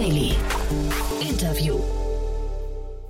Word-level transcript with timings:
Daily. 0.00 0.32
Interview. 1.20 1.78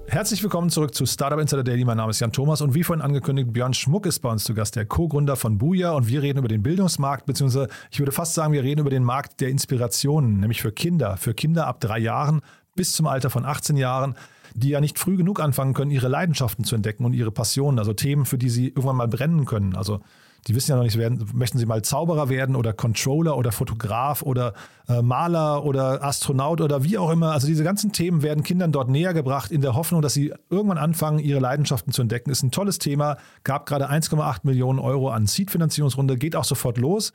Herzlich 0.08 0.42
willkommen 0.42 0.70
zurück 0.70 0.92
zu 0.92 1.06
Startup 1.06 1.38
Insider 1.38 1.62
Daily. 1.62 1.84
Mein 1.84 1.98
Name 1.98 2.10
ist 2.10 2.18
Jan 2.18 2.32
Thomas 2.32 2.62
und 2.62 2.74
wie 2.74 2.82
vorhin 2.82 3.00
angekündigt, 3.00 3.52
Björn 3.52 3.74
Schmuck 3.74 4.06
ist 4.06 4.18
bei 4.18 4.28
uns 4.28 4.42
zu 4.42 4.54
Gast, 4.54 4.74
der 4.74 4.86
Co-Gründer 4.86 5.36
von 5.36 5.56
Buja 5.56 5.92
und 5.92 6.08
wir 6.08 6.20
reden 6.20 6.40
über 6.40 6.48
den 6.48 6.64
Bildungsmarkt, 6.64 7.26
beziehungsweise 7.26 7.68
ich 7.92 8.00
würde 8.00 8.10
fast 8.10 8.34
sagen, 8.34 8.52
wir 8.52 8.64
reden 8.64 8.80
über 8.80 8.90
den 8.90 9.04
Markt 9.04 9.40
der 9.40 9.50
Inspirationen, 9.50 10.40
nämlich 10.40 10.62
für 10.62 10.72
Kinder, 10.72 11.16
für 11.16 11.32
Kinder 11.32 11.68
ab 11.68 11.78
drei 11.78 12.00
Jahren 12.00 12.40
bis 12.74 12.92
zum 12.92 13.06
Alter 13.06 13.30
von 13.30 13.44
18 13.44 13.76
Jahren 13.76 14.16
die 14.54 14.70
ja 14.70 14.80
nicht 14.80 14.98
früh 14.98 15.16
genug 15.16 15.38
anfangen 15.38 15.74
können, 15.74 15.92
ihre 15.92 16.08
Leidenschaften 16.08 16.64
zu 16.64 16.74
entdecken 16.74 17.04
und 17.04 17.12
ihre 17.12 17.30
Passionen, 17.30 17.78
also 17.78 17.92
Themen, 17.92 18.26
für 18.26 18.36
die 18.36 18.50
sie 18.50 18.66
irgendwann 18.66 18.96
mal 18.96 19.06
brennen 19.06 19.44
können. 19.44 19.76
Also 19.76 20.00
die 20.46 20.54
wissen 20.54 20.70
ja 20.70 20.76
noch 20.76 20.84
nicht, 20.84 20.96
werden, 20.96 21.28
möchten 21.34 21.58
sie 21.58 21.66
mal 21.66 21.82
Zauberer 21.82 22.28
werden 22.28 22.56
oder 22.56 22.72
Controller 22.72 23.36
oder 23.36 23.52
Fotograf 23.52 24.22
oder 24.22 24.54
äh, 24.88 25.02
Maler 25.02 25.64
oder 25.64 26.02
Astronaut 26.02 26.60
oder 26.60 26.84
wie 26.84 26.98
auch 26.98 27.10
immer. 27.10 27.32
Also 27.32 27.46
diese 27.46 27.64
ganzen 27.64 27.92
Themen 27.92 28.22
werden 28.22 28.42
Kindern 28.42 28.72
dort 28.72 28.88
näher 28.88 29.14
gebracht 29.14 29.50
in 29.50 29.60
der 29.60 29.74
Hoffnung, 29.74 30.02
dass 30.02 30.14
sie 30.14 30.32
irgendwann 30.48 30.78
anfangen, 30.78 31.18
ihre 31.18 31.40
Leidenschaften 31.40 31.92
zu 31.92 32.02
entdecken. 32.02 32.30
Ist 32.30 32.42
ein 32.42 32.50
tolles 32.50 32.78
Thema, 32.78 33.16
gab 33.44 33.66
gerade 33.66 33.90
1,8 33.90 34.40
Millionen 34.44 34.78
Euro 34.78 35.10
an 35.10 35.26
Seed-Finanzierungsrunde, 35.26 36.16
geht 36.16 36.36
auch 36.36 36.44
sofort 36.44 36.78
los. 36.78 37.12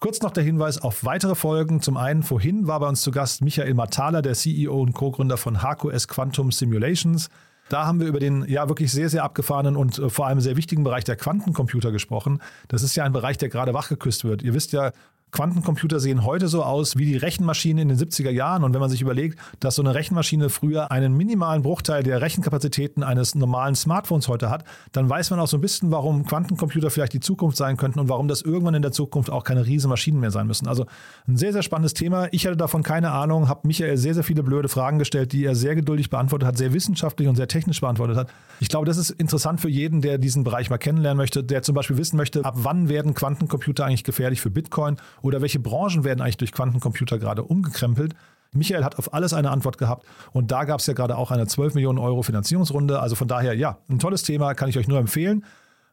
Kurz 0.00 0.20
noch 0.20 0.30
der 0.30 0.44
Hinweis 0.44 0.80
auf 0.80 1.04
weitere 1.04 1.34
Folgen. 1.34 1.80
Zum 1.80 1.96
einen, 1.96 2.22
vorhin 2.22 2.68
war 2.68 2.78
bei 2.78 2.88
uns 2.88 3.00
zu 3.00 3.10
Gast 3.10 3.42
Michael 3.42 3.74
Matala, 3.74 4.22
der 4.22 4.34
CEO 4.34 4.80
und 4.80 4.92
Co-Gründer 4.92 5.36
von 5.36 5.60
HQS 5.60 6.06
Quantum 6.06 6.52
Simulations. 6.52 7.28
Da 7.68 7.86
haben 7.86 8.00
wir 8.00 8.06
über 8.06 8.20
den 8.20 8.44
ja 8.48 8.68
wirklich 8.68 8.90
sehr, 8.92 9.08
sehr 9.08 9.24
abgefahrenen 9.24 9.76
und 9.76 9.98
äh, 9.98 10.08
vor 10.08 10.26
allem 10.26 10.40
sehr 10.40 10.56
wichtigen 10.56 10.84
Bereich 10.84 11.04
der 11.04 11.16
Quantencomputer 11.16 11.92
gesprochen. 11.92 12.40
Das 12.68 12.82
ist 12.82 12.96
ja 12.96 13.04
ein 13.04 13.12
Bereich, 13.12 13.38
der 13.38 13.48
gerade 13.48 13.74
wachgeküsst 13.74 14.24
wird. 14.24 14.42
Ihr 14.42 14.54
wisst 14.54 14.72
ja, 14.72 14.92
Quantencomputer 15.30 16.00
sehen 16.00 16.24
heute 16.24 16.48
so 16.48 16.62
aus 16.62 16.96
wie 16.96 17.04
die 17.04 17.16
Rechenmaschinen 17.16 17.82
in 17.82 17.88
den 17.88 17.98
70er 17.98 18.30
Jahren. 18.30 18.64
Und 18.64 18.72
wenn 18.72 18.80
man 18.80 18.90
sich 18.90 19.02
überlegt, 19.02 19.38
dass 19.60 19.74
so 19.74 19.82
eine 19.82 19.94
Rechenmaschine 19.94 20.48
früher 20.48 20.90
einen 20.90 21.16
minimalen 21.16 21.62
Bruchteil 21.62 22.02
der 22.02 22.20
Rechenkapazitäten 22.20 23.02
eines 23.02 23.34
normalen 23.34 23.74
Smartphones 23.74 24.28
heute 24.28 24.50
hat, 24.50 24.64
dann 24.92 25.08
weiß 25.08 25.30
man 25.30 25.40
auch 25.40 25.46
so 25.46 25.56
ein 25.58 25.60
bisschen, 25.60 25.90
warum 25.90 26.24
Quantencomputer 26.24 26.90
vielleicht 26.90 27.12
die 27.12 27.20
Zukunft 27.20 27.56
sein 27.56 27.76
könnten 27.76 28.00
und 28.00 28.08
warum 28.08 28.28
das 28.28 28.42
irgendwann 28.42 28.74
in 28.74 28.82
der 28.82 28.92
Zukunft 28.92 29.30
auch 29.30 29.44
keine 29.44 29.66
riesen 29.66 29.90
Maschinen 29.90 30.20
mehr 30.20 30.30
sein 30.30 30.46
müssen. 30.46 30.66
Also 30.66 30.86
ein 31.26 31.36
sehr, 31.36 31.52
sehr 31.52 31.62
spannendes 31.62 31.94
Thema. 31.94 32.28
Ich 32.32 32.46
hatte 32.46 32.56
davon 32.56 32.82
keine 32.82 33.10
Ahnung, 33.10 33.48
habe 33.48 33.66
Michael 33.66 33.96
sehr, 33.96 34.14
sehr 34.14 34.24
viele 34.24 34.42
blöde 34.42 34.68
Fragen 34.68 34.98
gestellt, 34.98 35.32
die 35.32 35.44
er 35.44 35.54
sehr 35.54 35.74
geduldig 35.74 36.10
beantwortet 36.10 36.48
hat, 36.48 36.56
sehr 36.56 36.72
wissenschaftlich 36.72 37.28
und 37.28 37.36
sehr 37.36 37.48
technisch 37.48 37.80
beantwortet 37.80 38.16
hat. 38.16 38.30
Ich 38.60 38.68
glaube, 38.68 38.86
das 38.86 38.96
ist 38.96 39.10
interessant 39.10 39.60
für 39.60 39.68
jeden, 39.68 40.00
der 40.00 40.18
diesen 40.18 40.44
Bereich 40.44 40.70
mal 40.70 40.78
kennenlernen 40.78 41.18
möchte, 41.18 41.44
der 41.44 41.62
zum 41.62 41.74
Beispiel 41.74 41.98
wissen 41.98 42.16
möchte, 42.16 42.44
ab 42.44 42.54
wann 42.58 42.88
werden 42.88 43.14
Quantencomputer 43.14 43.84
eigentlich 43.84 44.04
gefährlich 44.04 44.40
für 44.40 44.50
Bitcoin 44.50 44.96
oder 45.22 45.40
welche 45.40 45.58
Branchen 45.58 46.04
werden 46.04 46.20
eigentlich 46.20 46.36
durch 46.36 46.52
Quantencomputer 46.52 47.18
gerade 47.18 47.42
umgekrempelt? 47.42 48.14
Michael 48.52 48.84
hat 48.84 48.98
auf 48.98 49.12
alles 49.12 49.34
eine 49.34 49.50
Antwort 49.50 49.78
gehabt 49.78 50.06
und 50.32 50.50
da 50.50 50.64
gab 50.64 50.80
es 50.80 50.86
ja 50.86 50.94
gerade 50.94 51.16
auch 51.16 51.30
eine 51.30 51.46
12 51.46 51.74
Millionen 51.74 51.98
Euro 51.98 52.22
Finanzierungsrunde. 52.22 53.00
Also 53.00 53.14
von 53.14 53.28
daher, 53.28 53.54
ja, 53.54 53.78
ein 53.88 53.98
tolles 53.98 54.22
Thema, 54.22 54.54
kann 54.54 54.68
ich 54.68 54.78
euch 54.78 54.88
nur 54.88 54.98
empfehlen. 54.98 55.44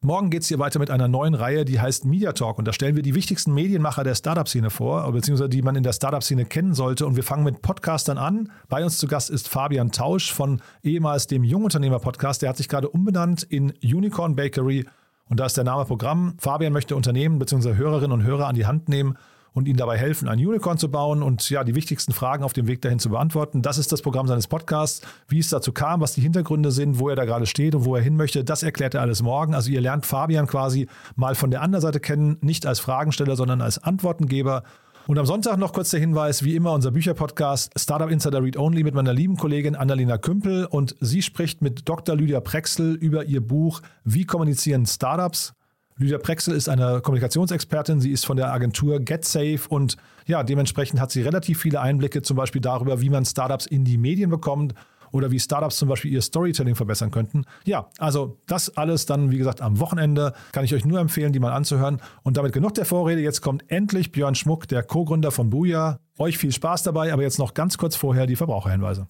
Morgen 0.05 0.29
geht 0.29 0.43
es 0.43 0.49
hier 0.49 0.59
weiter 0.59 0.77
mit 0.77 0.91
einer 0.91 1.07
neuen 1.07 1.33
Reihe, 1.33 1.65
die 1.65 1.79
heißt 1.79 2.05
Media 2.05 2.31
Talk. 2.33 2.59
Und 2.59 2.67
da 2.67 2.73
stellen 2.73 2.95
wir 2.95 3.01
die 3.01 3.15
wichtigsten 3.15 3.53
Medienmacher 3.55 4.03
der 4.03 4.13
Startup-Szene 4.13 4.69
vor, 4.69 5.11
beziehungsweise 5.11 5.49
die 5.49 5.63
man 5.63 5.75
in 5.75 5.81
der 5.81 5.93
Startup-Szene 5.93 6.45
kennen 6.45 6.75
sollte. 6.75 7.07
Und 7.07 7.15
wir 7.15 7.23
fangen 7.23 7.43
mit 7.43 7.63
Podcastern 7.63 8.19
an. 8.19 8.51
Bei 8.69 8.83
uns 8.83 8.99
zu 8.99 9.07
Gast 9.07 9.31
ist 9.31 9.47
Fabian 9.49 9.91
Tausch 9.91 10.31
von 10.31 10.61
ehemals 10.83 11.25
dem 11.25 11.43
Jungunternehmer-Podcast. 11.43 12.43
Der 12.43 12.49
hat 12.49 12.57
sich 12.57 12.69
gerade 12.69 12.89
umbenannt 12.89 13.41
in 13.41 13.73
Unicorn 13.81 14.35
Bakery. 14.35 14.85
Und 15.29 15.39
da 15.39 15.45
ist 15.45 15.57
der 15.57 15.63
Name 15.63 15.85
Programm. 15.85 16.35
Fabian 16.37 16.73
möchte 16.73 16.95
Unternehmen 16.95 17.39
bzw. 17.39 17.75
Hörerinnen 17.75 18.11
und 18.11 18.23
Hörer 18.23 18.47
an 18.47 18.55
die 18.55 18.65
Hand 18.65 18.89
nehmen 18.89 19.17
und 19.55 19.69
ihnen 19.69 19.77
dabei 19.77 19.97
helfen, 19.97 20.27
ein 20.27 20.37
Unicorn 20.37 20.77
zu 20.77 20.91
bauen 20.91 21.23
und 21.23 21.49
ja, 21.49 21.63
die 21.63 21.75
wichtigsten 21.75 22.11
Fragen 22.11 22.43
auf 22.43 22.51
dem 22.51 22.67
Weg 22.67 22.81
dahin 22.81 22.99
zu 22.99 23.09
beantworten. 23.09 23.61
Das 23.61 23.77
ist 23.77 23.91
das 23.91 24.01
Programm 24.01 24.27
seines 24.27 24.47
Podcasts. 24.47 25.01
Wie 25.29 25.39
es 25.39 25.49
dazu 25.49 25.71
kam, 25.71 26.01
was 26.01 26.13
die 26.13 26.21
Hintergründe 26.21 26.71
sind, 26.71 26.99
wo 26.99 27.07
er 27.09 27.15
da 27.15 27.23
gerade 27.23 27.45
steht 27.45 27.73
und 27.73 27.85
wo 27.85 27.95
er 27.95 28.01
hin 28.01 28.17
möchte, 28.17 28.43
das 28.43 28.63
erklärt 28.63 28.95
er 28.95 29.01
alles 29.01 29.23
morgen. 29.23 29.55
Also 29.55 29.71
ihr 29.71 29.79
lernt 29.79 30.05
Fabian 30.05 30.45
quasi 30.45 30.87
mal 31.15 31.35
von 31.35 31.51
der 31.51 31.61
anderen 31.61 31.81
Seite 31.81 32.01
kennen, 32.01 32.37
nicht 32.41 32.65
als 32.65 32.81
Fragensteller, 32.81 33.37
sondern 33.37 33.61
als 33.61 33.81
Antwortengeber. 33.81 34.63
Und 35.07 35.19
am 35.19 35.25
Sonntag 35.27 35.59
noch 35.59 35.71
kurz 35.71 35.91
der 35.91 35.99
Hinweis, 35.99 36.43
wie 36.43 36.55
immer 36.55 36.73
unser 36.73 36.89
Bücherpodcast 36.89 37.71
Startup 37.77 38.09
Insider 38.09 38.41
Read 38.41 38.57
Only 38.57 38.83
mit 38.83 38.95
meiner 38.95 39.13
lieben 39.13 39.37
Kollegin 39.37 39.75
Annalena 39.75 40.17
Kümpel 40.17 40.65
und 40.65 40.95
sie 40.99 41.21
spricht 41.21 41.61
mit 41.61 41.87
Dr. 41.87 42.15
Lydia 42.15 42.39
Prexel 42.39 42.95
über 42.95 43.25
ihr 43.25 43.45
Buch 43.45 43.83
Wie 44.03 44.25
kommunizieren 44.25 44.87
Startups? 44.87 45.53
Lydia 45.97 46.17
Prexel 46.17 46.55
ist 46.55 46.69
eine 46.69 47.01
Kommunikationsexpertin. 47.01 48.01
Sie 48.01 48.09
ist 48.09 48.25
von 48.25 48.35
der 48.35 48.51
Agentur 48.51 48.99
GetSafe 48.99 49.69
und 49.69 49.95
ja, 50.25 50.41
dementsprechend 50.41 50.99
hat 50.99 51.11
sie 51.11 51.21
relativ 51.21 51.61
viele 51.61 51.81
Einblicke 51.81 52.23
zum 52.23 52.35
Beispiel 52.35 52.61
darüber, 52.61 52.99
wie 52.99 53.11
man 53.11 53.25
Startups 53.25 53.67
in 53.67 53.85
die 53.85 53.99
Medien 53.99 54.31
bekommt 54.31 54.73
oder 55.15 55.31
wie 55.31 55.39
Startups 55.39 55.77
zum 55.77 55.87
Beispiel 55.87 56.11
ihr 56.11 56.21
Storytelling 56.21 56.75
verbessern 56.75 57.09
könnten. 57.09 57.45
Ja, 57.63 57.89
also 57.97 58.37
das 58.47 58.75
alles 58.77 59.05
dann, 59.05 59.31
wie 59.31 59.37
gesagt, 59.37 59.61
am 59.61 59.79
Wochenende 59.79 60.33
kann 60.51 60.65
ich 60.65 60.73
euch 60.75 60.85
nur 60.85 60.99
empfehlen, 60.99 61.31
die 61.31 61.39
mal 61.39 61.53
anzuhören. 61.53 62.01
Und 62.23 62.37
damit 62.37 62.51
genug 62.51 62.73
der 62.73 62.85
Vorrede. 62.85 63.21
Jetzt 63.21 63.41
kommt 63.41 63.63
endlich 63.71 64.11
Björn 64.11 64.35
Schmuck, 64.35 64.67
der 64.67 64.83
Co-Gründer 64.83 65.31
von 65.31 65.49
Buja. 65.49 65.99
Euch 66.17 66.37
viel 66.37 66.51
Spaß 66.51 66.83
dabei, 66.83 67.13
aber 67.13 67.23
jetzt 67.23 67.39
noch 67.39 67.53
ganz 67.53 67.77
kurz 67.77 67.95
vorher 67.95 68.27
die 68.27 68.35
Verbraucherhinweise. 68.35 69.07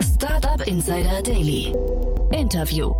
Startup 0.00 0.66
Insider 0.66 1.22
Daily. 1.22 1.74
Interview. 2.32 2.92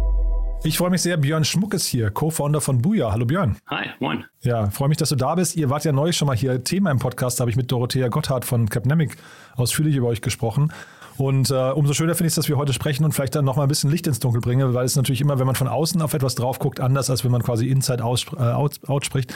Ich 0.66 0.78
freue 0.78 0.88
mich 0.88 1.02
sehr. 1.02 1.18
Björn 1.18 1.44
Schmuck 1.44 1.74
ist 1.74 1.86
hier, 1.86 2.10
Co-Founder 2.10 2.62
von 2.62 2.80
Buja. 2.80 3.12
Hallo 3.12 3.26
Björn. 3.26 3.58
Hi, 3.68 3.90
moin. 4.00 4.24
Ja, 4.40 4.70
freue 4.70 4.88
mich, 4.88 4.96
dass 4.96 5.10
du 5.10 5.14
da 5.14 5.34
bist. 5.34 5.56
Ihr 5.56 5.68
wart 5.68 5.84
ja 5.84 5.92
neu 5.92 6.10
schon 6.12 6.26
mal 6.26 6.36
hier 6.36 6.64
Thema 6.64 6.90
im 6.90 6.98
Podcast. 6.98 7.38
Da 7.38 7.42
habe 7.42 7.50
ich 7.50 7.56
mit 7.56 7.70
Dorothea 7.70 8.08
Gotthard 8.08 8.46
von 8.46 8.68
Capnemic 8.70 9.16
ausführlich 9.56 9.94
über 9.94 10.08
euch 10.08 10.22
gesprochen. 10.22 10.72
Und 11.16 11.50
äh, 11.50 11.70
umso 11.70 11.92
schöner 11.92 12.14
finde 12.14 12.26
ich 12.26 12.32
es, 12.32 12.34
dass 12.34 12.48
wir 12.48 12.56
heute 12.56 12.72
sprechen 12.72 13.04
und 13.04 13.12
vielleicht 13.12 13.34
dann 13.34 13.44
noch 13.44 13.56
mal 13.56 13.62
ein 13.62 13.68
bisschen 13.68 13.90
Licht 13.90 14.06
ins 14.06 14.18
Dunkel 14.18 14.40
bringen, 14.40 14.74
weil 14.74 14.84
es 14.84 14.96
natürlich 14.96 15.20
immer, 15.20 15.38
wenn 15.38 15.46
man 15.46 15.54
von 15.54 15.68
außen 15.68 16.02
auf 16.02 16.14
etwas 16.14 16.34
drauf 16.34 16.58
guckt, 16.58 16.80
anders 16.80 17.10
als 17.10 17.24
wenn 17.24 17.30
man 17.30 17.42
quasi 17.42 17.68
Inside 17.68 18.02
äh, 18.02 18.42
out, 18.42 18.80
out 18.88 19.04
spricht. 19.04 19.34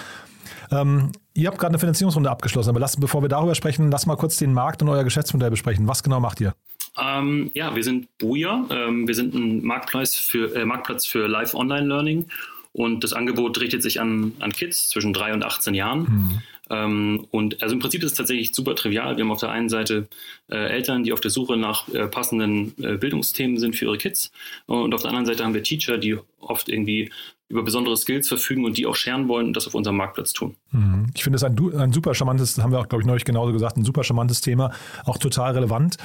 Ähm, 0.70 1.12
ihr 1.34 1.48
habt 1.48 1.58
gerade 1.58 1.70
eine 1.70 1.78
Finanzierungsrunde 1.78 2.30
abgeschlossen, 2.30 2.70
aber 2.70 2.80
lasst, 2.80 3.00
bevor 3.00 3.22
wir 3.22 3.28
darüber 3.28 3.54
sprechen, 3.54 3.90
lass 3.90 4.06
mal 4.06 4.16
kurz 4.16 4.36
den 4.36 4.52
Markt 4.52 4.82
und 4.82 4.88
euer 4.88 5.04
Geschäftsmodell 5.04 5.50
besprechen. 5.50 5.86
Was 5.88 6.02
genau 6.02 6.20
macht 6.20 6.40
ihr? 6.40 6.54
Ähm, 7.00 7.50
ja, 7.54 7.74
wir 7.74 7.84
sind 7.84 8.08
Buja. 8.18 8.64
Ähm, 8.70 9.06
wir 9.06 9.14
sind 9.14 9.34
ein 9.34 9.62
Marktplatz 9.62 10.16
für, 10.16 10.54
äh, 10.54 10.64
Marktplatz 10.64 11.06
für 11.06 11.28
Live-Online-Learning 11.28 12.26
und 12.72 13.04
das 13.04 13.12
Angebot 13.12 13.60
richtet 13.60 13.82
sich 13.82 14.00
an, 14.00 14.32
an 14.40 14.52
Kids 14.52 14.88
zwischen 14.90 15.12
3 15.12 15.34
und 15.34 15.44
18 15.44 15.74
Jahren. 15.74 16.42
Ähm, 16.70 17.26
und 17.30 17.62
also 17.62 17.74
im 17.74 17.80
Prinzip 17.80 18.02
ist 18.02 18.12
es 18.12 18.18
tatsächlich 18.18 18.54
super 18.54 18.74
trivial. 18.74 19.16
Wir 19.16 19.24
haben 19.24 19.30
auf 19.30 19.40
der 19.40 19.50
einen 19.50 19.68
Seite 19.68 20.08
äh, 20.50 20.56
Eltern, 20.56 21.04
die 21.04 21.12
auf 21.12 21.20
der 21.20 21.30
Suche 21.30 21.56
nach 21.56 21.88
äh, 21.88 22.06
passenden 22.06 22.74
äh, 22.82 22.96
Bildungsthemen 22.96 23.58
sind 23.58 23.76
für 23.76 23.86
ihre 23.86 23.98
Kids. 23.98 24.32
Und 24.66 24.94
auf 24.94 25.02
der 25.02 25.10
anderen 25.10 25.26
Seite 25.26 25.44
haben 25.44 25.54
wir 25.54 25.62
Teacher, 25.62 25.98
die 25.98 26.18
oft 26.40 26.68
irgendwie 26.68 27.10
über 27.48 27.62
besondere 27.62 27.96
Skills 27.96 28.28
verfügen 28.28 28.64
und 28.64 28.76
die 28.76 28.86
auch 28.86 28.94
scheren 28.94 29.26
wollen 29.28 29.46
und 29.46 29.56
das 29.56 29.66
auf 29.66 29.74
unserem 29.74 29.96
Marktplatz 29.96 30.32
tun. 30.32 30.56
Mhm. 30.70 31.06
Ich 31.14 31.24
finde 31.24 31.36
es 31.36 31.44
ein, 31.44 31.56
ein 31.76 31.92
super 31.92 32.14
charmantes, 32.14 32.58
haben 32.58 32.72
wir 32.72 32.78
auch, 32.78 32.88
glaube 32.88 33.02
ich, 33.02 33.06
neulich 33.06 33.24
genauso 33.24 33.52
gesagt, 33.52 33.76
ein 33.76 33.84
super 33.84 34.04
charmantes 34.04 34.42
Thema, 34.42 34.72
auch 35.04 35.16
total 35.16 35.52
relevant. 35.52 35.96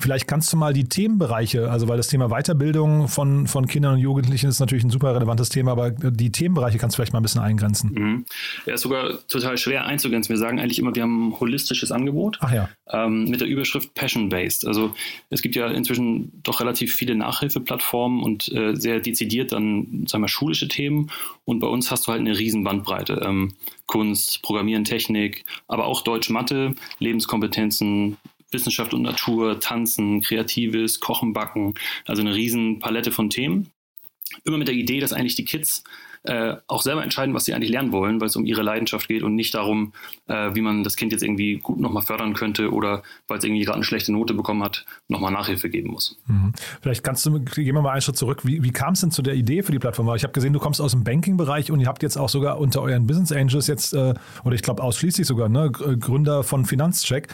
Vielleicht 0.00 0.28
kannst 0.28 0.52
du 0.52 0.56
mal 0.56 0.72
die 0.72 0.88
Themenbereiche, 0.88 1.70
also 1.70 1.88
weil 1.88 1.96
das 1.96 2.08
Thema 2.08 2.28
Weiterbildung 2.28 3.08
von, 3.08 3.46
von 3.46 3.66
Kindern 3.66 3.94
und 3.94 4.00
Jugendlichen 4.00 4.48
ist 4.48 4.60
natürlich 4.60 4.84
ein 4.84 4.90
super 4.90 5.14
relevantes 5.14 5.48
Thema, 5.48 5.72
aber 5.72 5.90
die 5.90 6.30
Themenbereiche 6.30 6.78
kannst 6.78 6.94
du 6.94 6.98
vielleicht 6.98 7.12
mal 7.12 7.20
ein 7.20 7.22
bisschen 7.22 7.40
eingrenzen. 7.40 7.92
Mhm. 7.92 8.24
Ja, 8.66 8.74
ist 8.74 8.82
sogar 8.82 9.26
total 9.28 9.58
schwer 9.58 9.86
einzugrenzen. 9.86 10.30
Wir 10.30 10.38
sagen 10.38 10.60
eigentlich 10.60 10.78
immer, 10.78 10.94
wir 10.94 11.02
haben 11.02 11.28
ein 11.28 11.40
holistisches 11.40 11.92
Angebot 11.92 12.38
Ach 12.40 12.52
ja. 12.52 12.68
Ähm, 12.90 13.24
mit 13.24 13.40
der 13.40 13.48
Überschrift 13.48 13.94
Passion-Based. 13.94 14.66
Also 14.66 14.94
es 15.30 15.42
gibt 15.42 15.56
ja 15.56 15.68
inzwischen 15.68 16.32
doch 16.42 16.60
relativ 16.60 16.94
viele 16.94 17.14
Nachhilfeplattformen 17.14 18.22
und 18.22 18.52
äh, 18.52 18.74
sehr 18.74 19.00
dezidiert 19.00 19.52
dann, 19.52 20.04
sagen 20.06 20.22
wir, 20.22 20.28
schulische 20.28 20.68
Themen. 20.68 21.10
Und 21.44 21.60
bei 21.60 21.66
uns 21.66 21.90
hast 21.90 22.06
du 22.06 22.12
halt 22.12 22.20
eine 22.20 22.38
riesen 22.38 22.64
Bandbreite. 22.64 23.22
Ähm, 23.24 23.54
Kunst, 23.86 24.42
Programmieren, 24.42 24.84
Technik, 24.84 25.44
aber 25.66 25.86
auch 25.86 26.02
Deutsch, 26.02 26.30
Mathe, 26.30 26.74
Lebenskompetenzen, 26.98 28.18
Wissenschaft 28.50 28.94
und 28.94 29.02
Natur, 29.02 29.60
Tanzen, 29.60 30.20
Kreatives, 30.20 31.00
Kochen, 31.00 31.32
Backen, 31.32 31.74
also 32.06 32.22
eine 32.22 32.34
riesen 32.34 32.78
Palette 32.78 33.12
von 33.12 33.30
Themen. 33.30 33.70
Immer 34.44 34.58
mit 34.58 34.68
der 34.68 34.74
Idee, 34.74 35.00
dass 35.00 35.12
eigentlich 35.12 35.36
die 35.36 35.44
Kids 35.44 35.82
äh, 36.24 36.56
auch 36.66 36.82
selber 36.82 37.02
entscheiden, 37.02 37.34
was 37.34 37.44
sie 37.44 37.54
eigentlich 37.54 37.70
lernen 37.70 37.92
wollen, 37.92 38.20
weil 38.20 38.26
es 38.26 38.36
um 38.36 38.44
ihre 38.44 38.62
Leidenschaft 38.62 39.08
geht 39.08 39.22
und 39.22 39.34
nicht 39.34 39.54
darum, 39.54 39.92
äh, 40.26 40.54
wie 40.54 40.60
man 40.60 40.84
das 40.84 40.96
Kind 40.96 41.12
jetzt 41.12 41.22
irgendwie 41.22 41.56
gut 41.56 41.78
nochmal 41.78 42.02
fördern 42.02 42.34
könnte 42.34 42.72
oder 42.72 43.02
weil 43.28 43.38
es 43.38 43.44
irgendwie 43.44 43.64
gerade 43.64 43.76
eine 43.76 43.84
schlechte 43.84 44.12
Note 44.12 44.34
bekommen 44.34 44.62
hat, 44.62 44.84
nochmal 45.08 45.32
Nachhilfe 45.32 45.70
geben 45.70 45.90
muss. 45.90 46.18
Mhm. 46.26 46.52
Vielleicht 46.82 47.04
kannst 47.04 47.24
du, 47.24 47.40
gehen 47.40 47.74
wir 47.74 47.82
mal 47.82 47.92
einen 47.92 48.02
Schritt 48.02 48.16
zurück. 48.16 48.44
Wie, 48.44 48.62
wie 48.62 48.70
kam 48.70 48.94
es 48.94 49.00
denn 49.00 49.10
zu 49.10 49.22
der 49.22 49.34
Idee 49.34 49.62
für 49.62 49.72
die 49.72 49.78
Plattform? 49.78 50.12
Ich 50.14 50.24
habe 50.24 50.32
gesehen, 50.32 50.52
du 50.52 50.58
kommst 50.58 50.80
aus 50.80 50.92
dem 50.92 51.04
Banking-Bereich 51.04 51.70
und 51.70 51.80
ihr 51.80 51.86
habt 51.86 52.02
jetzt 52.02 52.16
auch 52.16 52.28
sogar 52.28 52.58
unter 52.58 52.82
euren 52.82 53.06
Business 53.06 53.32
Angels 53.32 53.66
jetzt, 53.66 53.94
äh, 53.94 54.14
oder 54.44 54.54
ich 54.54 54.62
glaube 54.62 54.82
ausschließlich 54.82 55.26
sogar, 55.26 55.48
ne, 55.48 55.70
Gründer 55.70 56.42
von 56.42 56.66
Finanzcheck. 56.66 57.28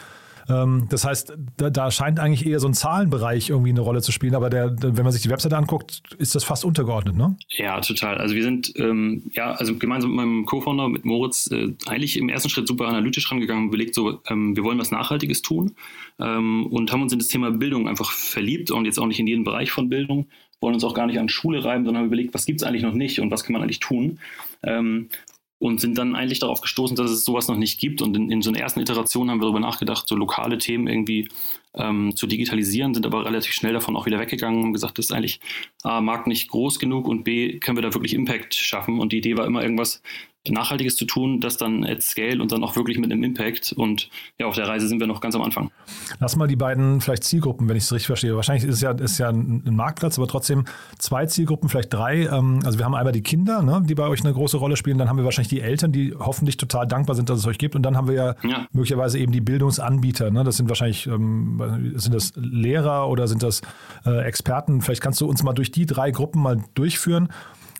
Ähm, 0.49 0.87
das 0.89 1.05
heißt, 1.05 1.33
da, 1.57 1.69
da, 1.69 1.91
scheint 1.91 2.19
eigentlich 2.19 2.45
eher 2.45 2.59
so 2.59 2.67
ein 2.67 2.73
Zahlenbereich 2.73 3.49
irgendwie 3.49 3.71
eine 3.71 3.81
Rolle 3.81 4.01
zu 4.01 4.11
spielen, 4.11 4.35
aber 4.35 4.49
der, 4.49 4.75
wenn 4.79 5.03
man 5.03 5.11
sich 5.11 5.21
die 5.21 5.29
Webseite 5.29 5.57
anguckt, 5.57 6.01
ist 6.17 6.35
das 6.35 6.43
fast 6.43 6.65
untergeordnet, 6.65 7.15
ne? 7.15 7.35
Ja, 7.49 7.79
total. 7.81 8.17
Also 8.17 8.35
wir 8.35 8.43
sind 8.43 8.73
ähm, 8.77 9.23
ja 9.31 9.51
also 9.51 9.75
gemeinsam 9.75 10.11
mit 10.11 10.17
meinem 10.17 10.45
Co-Founder, 10.45 10.89
mit 10.89 11.05
Moritz, 11.05 11.49
äh, 11.51 11.73
eigentlich 11.87 12.17
im 12.17 12.29
ersten 12.29 12.49
Schritt 12.49 12.67
super 12.67 12.87
analytisch 12.87 13.31
rangegangen 13.31 13.63
und 13.63 13.69
überlegt, 13.69 13.95
so, 13.95 14.19
ähm, 14.27 14.55
wir 14.55 14.63
wollen 14.63 14.77
was 14.77 14.91
Nachhaltiges 14.91 15.41
tun 15.41 15.75
ähm, 16.19 16.67
und 16.67 16.91
haben 16.91 17.01
uns 17.01 17.13
in 17.13 17.19
das 17.19 17.27
Thema 17.27 17.51
Bildung 17.51 17.87
einfach 17.87 18.11
verliebt 18.11 18.71
und 18.71 18.85
jetzt 18.85 18.99
auch 18.99 19.07
nicht 19.07 19.19
in 19.19 19.27
jeden 19.27 19.43
Bereich 19.43 19.71
von 19.71 19.89
Bildung, 19.89 20.27
wollen 20.61 20.75
uns 20.75 20.83
auch 20.83 20.93
gar 20.93 21.07
nicht 21.07 21.19
an 21.19 21.29
Schule 21.29 21.63
reiben, 21.63 21.85
sondern 21.85 22.01
haben 22.01 22.07
überlegt, 22.07 22.33
was 22.33 22.45
gibt 22.45 22.61
es 22.61 22.67
eigentlich 22.67 22.83
noch 22.83 22.93
nicht 22.93 23.19
und 23.19 23.31
was 23.31 23.43
kann 23.43 23.53
man 23.53 23.61
eigentlich 23.61 23.79
tun. 23.79 24.19
Ähm, 24.63 25.09
und 25.57 25.79
sind 25.79 25.97
dann 25.97 26.15
eigentlich 26.15 26.39
darauf 26.39 26.61
gestoßen, 26.61 26.95
dass 26.95 27.11
es 27.11 27.23
sowas 27.23 27.47
noch 27.47 27.57
nicht 27.57 27.79
gibt. 27.79 28.01
Und 28.01 28.15
in, 28.15 28.29
in 28.29 28.41
so 28.41 28.49
einer 28.49 28.59
ersten 28.59 28.81
Iteration 28.81 29.29
haben 29.29 29.39
wir 29.39 29.45
darüber 29.45 29.59
nachgedacht, 29.59 30.07
so 30.07 30.15
lokale 30.15 30.57
Themen 30.57 30.87
irgendwie 30.87 31.29
ähm, 31.73 32.15
zu 32.15 32.27
digitalisieren, 32.27 32.93
sind 32.93 33.05
aber 33.05 33.25
relativ 33.25 33.53
schnell 33.53 33.73
davon 33.73 33.95
auch 33.95 34.05
wieder 34.05 34.19
weggegangen 34.19 34.63
und 34.63 34.73
gesagt, 34.73 34.97
das 34.97 35.05
ist 35.05 35.11
eigentlich 35.11 35.39
A, 35.83 36.01
Markt 36.01 36.27
nicht 36.27 36.49
groß 36.49 36.79
genug 36.79 37.07
und 37.07 37.23
B, 37.23 37.59
können 37.59 37.77
wir 37.77 37.81
da 37.81 37.93
wirklich 37.93 38.13
Impact 38.13 38.53
schaffen. 38.55 38.99
Und 38.99 39.13
die 39.13 39.17
Idee 39.17 39.37
war 39.37 39.45
immer 39.45 39.63
irgendwas 39.63 40.01
Nachhaltiges 40.49 40.95
zu 40.95 41.05
tun, 41.05 41.39
das 41.39 41.57
dann 41.57 41.83
at 41.83 42.01
scale 42.01 42.41
und 42.41 42.51
dann 42.51 42.63
auch 42.63 42.75
wirklich 42.75 42.97
mit 42.97 43.11
einem 43.11 43.23
Impact. 43.23 43.73
Und 43.73 44.09
ja, 44.39 44.45
auf 44.45 44.55
der 44.55 44.67
Reise 44.67 44.87
sind 44.87 44.99
wir 44.99 45.07
noch 45.07 45.21
ganz 45.21 45.35
am 45.35 45.41
Anfang. 45.41 45.71
Lass 46.19 46.35
mal 46.35 46.47
die 46.47 46.55
beiden 46.55 47.01
vielleicht 47.01 47.23
Zielgruppen, 47.23 47.67
wenn 47.69 47.77
ich 47.77 47.83
es 47.83 47.91
richtig 47.91 48.07
verstehe. 48.07 48.35
Wahrscheinlich 48.35 48.63
ist 48.63 48.75
es 48.75 48.81
ja, 48.81 48.91
ist 48.91 49.17
ja 49.17 49.29
ein, 49.29 49.63
Marktplatz, 49.65 50.17
aber 50.17 50.27
trotzdem 50.27 50.65
zwei 50.97 51.25
Zielgruppen, 51.25 51.69
vielleicht 51.69 51.93
drei. 51.93 52.25
Ähm, 52.25 52.59
also 52.63 52.77
wir 52.77 52.85
haben 52.85 52.95
einmal 52.95 53.13
die 53.13 53.21
Kinder, 53.23 53.61
ne, 53.61 53.83
die 53.85 53.95
bei 53.95 54.07
euch 54.07 54.23
eine 54.23 54.33
große 54.33 54.57
Rolle 54.57 54.77
spielen. 54.77 54.97
Dann 54.97 55.09
haben 55.09 55.17
wir 55.17 55.25
wahrscheinlich 55.25 55.49
die 55.49 55.61
Eltern, 55.61 55.91
die 55.91 56.13
hoffentlich 56.17 56.57
total 56.57 56.87
dankbar 56.87 57.15
sind, 57.15 57.29
dass 57.29 57.39
es 57.39 57.47
euch 57.47 57.57
gibt. 57.57 57.75
Und 57.75 57.83
dann 57.83 57.97
haben 57.97 58.07
wir 58.07 58.15
ja, 58.15 58.35
ja. 58.43 58.67
möglicherweise 58.71 59.19
eben 59.19 59.31
die 59.31 59.41
Bildungsanbieter. 59.41 60.31
Ne? 60.31 60.43
Das 60.43 60.57
sind 60.57 60.69
wahrscheinlich, 60.69 61.07
ähm, 61.07 61.93
sind 61.95 62.13
das 62.13 62.33
Lehrer 62.35 63.09
oder 63.09 63.27
sind 63.27 63.43
das 63.43 63.61
äh, 64.05 64.23
Experten? 64.25 64.81
Vielleicht 64.81 65.01
kannst 65.01 65.21
du 65.21 65.27
uns 65.27 65.43
mal 65.43 65.53
durch 65.53 65.71
die 65.71 65.85
drei 65.85 66.11
Gruppen 66.11 66.41
mal 66.41 66.57
durchführen 66.73 67.29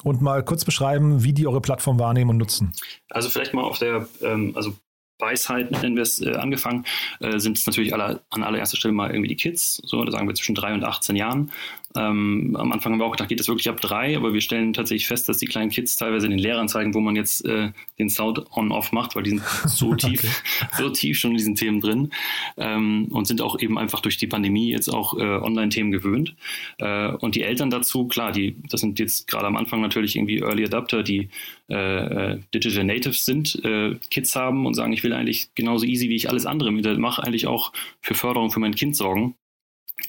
und 0.03 0.21
mal 0.21 0.43
kurz 0.43 0.65
beschreiben, 0.65 1.23
wie 1.23 1.33
die 1.33 1.47
eure 1.47 1.61
Plattform 1.61 1.99
wahrnehmen 1.99 2.31
und 2.31 2.37
nutzen. 2.37 2.73
Also 3.09 3.29
vielleicht 3.29 3.53
mal 3.53 3.63
auf 3.63 3.79
der, 3.79 4.07
ähm, 4.21 4.53
also 4.55 4.75
Weisheit, 5.19 5.71
nennen 5.71 5.95
wir 5.95 6.03
es, 6.03 6.21
äh, 6.21 6.35
angefangen, 6.35 6.85
äh, 7.19 7.39
sind 7.39 7.57
es 7.57 7.65
natürlich 7.65 7.93
alle, 7.93 8.21
an 8.29 8.43
allererster 8.43 8.77
Stelle 8.77 8.93
mal 8.93 9.09
irgendwie 9.09 9.29
die 9.29 9.37
Kids, 9.37 9.81
so, 9.83 10.03
da 10.03 10.11
sagen 10.11 10.27
wir 10.27 10.35
zwischen 10.35 10.55
drei 10.55 10.73
und 10.73 10.83
18 10.83 11.15
Jahren. 11.15 11.51
Ähm, 11.95 12.55
am 12.59 12.71
Anfang 12.71 12.93
haben 12.93 12.99
wir 12.99 13.05
auch 13.05 13.11
gedacht, 13.11 13.29
geht 13.29 13.39
das 13.39 13.47
wirklich 13.47 13.69
ab 13.69 13.79
drei, 13.79 14.17
aber 14.17 14.33
wir 14.33 14.41
stellen 14.41 14.73
tatsächlich 14.73 15.07
fest, 15.07 15.29
dass 15.29 15.37
die 15.37 15.45
kleinen 15.45 15.69
Kids 15.69 15.95
teilweise 15.95 16.27
den 16.27 16.37
Lehrern 16.37 16.67
zeigen, 16.67 16.93
wo 16.93 16.99
man 16.99 17.15
jetzt 17.15 17.45
äh, 17.45 17.71
den 17.99 18.09
Sound 18.09 18.45
on-off 18.55 18.91
macht, 18.91 19.15
weil 19.15 19.23
die 19.23 19.31
sind 19.31 19.43
so 19.65 19.95
tief, 19.95 20.23
okay. 20.23 20.67
so 20.77 20.89
tief 20.89 21.17
schon 21.17 21.31
in 21.31 21.37
diesen 21.37 21.55
Themen 21.55 21.79
drin 21.79 22.11
ähm, 22.57 23.07
und 23.11 23.27
sind 23.27 23.41
auch 23.41 23.59
eben 23.59 23.77
einfach 23.77 24.01
durch 24.01 24.17
die 24.17 24.27
Pandemie 24.27 24.69
jetzt 24.69 24.89
auch 24.89 25.17
äh, 25.17 25.21
Online-Themen 25.21 25.91
gewöhnt. 25.91 26.35
Äh, 26.79 27.09
und 27.09 27.35
die 27.35 27.43
Eltern 27.43 27.69
dazu, 27.69 28.07
klar, 28.07 28.31
die, 28.31 28.55
das 28.69 28.81
sind 28.81 28.99
jetzt 28.99 29.27
gerade 29.27 29.47
am 29.47 29.55
Anfang 29.55 29.81
natürlich 29.81 30.15
irgendwie 30.15 30.39
Early 30.39 30.65
Adapter, 30.65 31.03
die 31.03 31.29
äh, 31.69 32.33
äh, 32.33 32.39
Digital 32.53 32.83
Natives 32.83 33.25
sind, 33.25 33.63
äh, 33.63 33.95
Kids 34.11 34.35
haben 34.35 34.65
und 34.65 34.73
sagen, 34.73 34.93
ich 34.93 35.03
will 35.03 35.13
eigentlich 35.13 35.49
genauso 35.55 35.85
easy, 35.85 36.09
wie 36.09 36.15
ich 36.15 36.29
alles 36.29 36.45
andere 36.45 36.69
im 36.69 36.77
Internet 36.77 36.99
mache, 36.99 37.23
eigentlich 37.23 37.47
auch 37.47 37.71
für 38.01 38.13
Förderung 38.13 38.51
für 38.51 38.59
mein 38.59 38.75
Kind 38.75 38.95
sorgen 38.95 39.35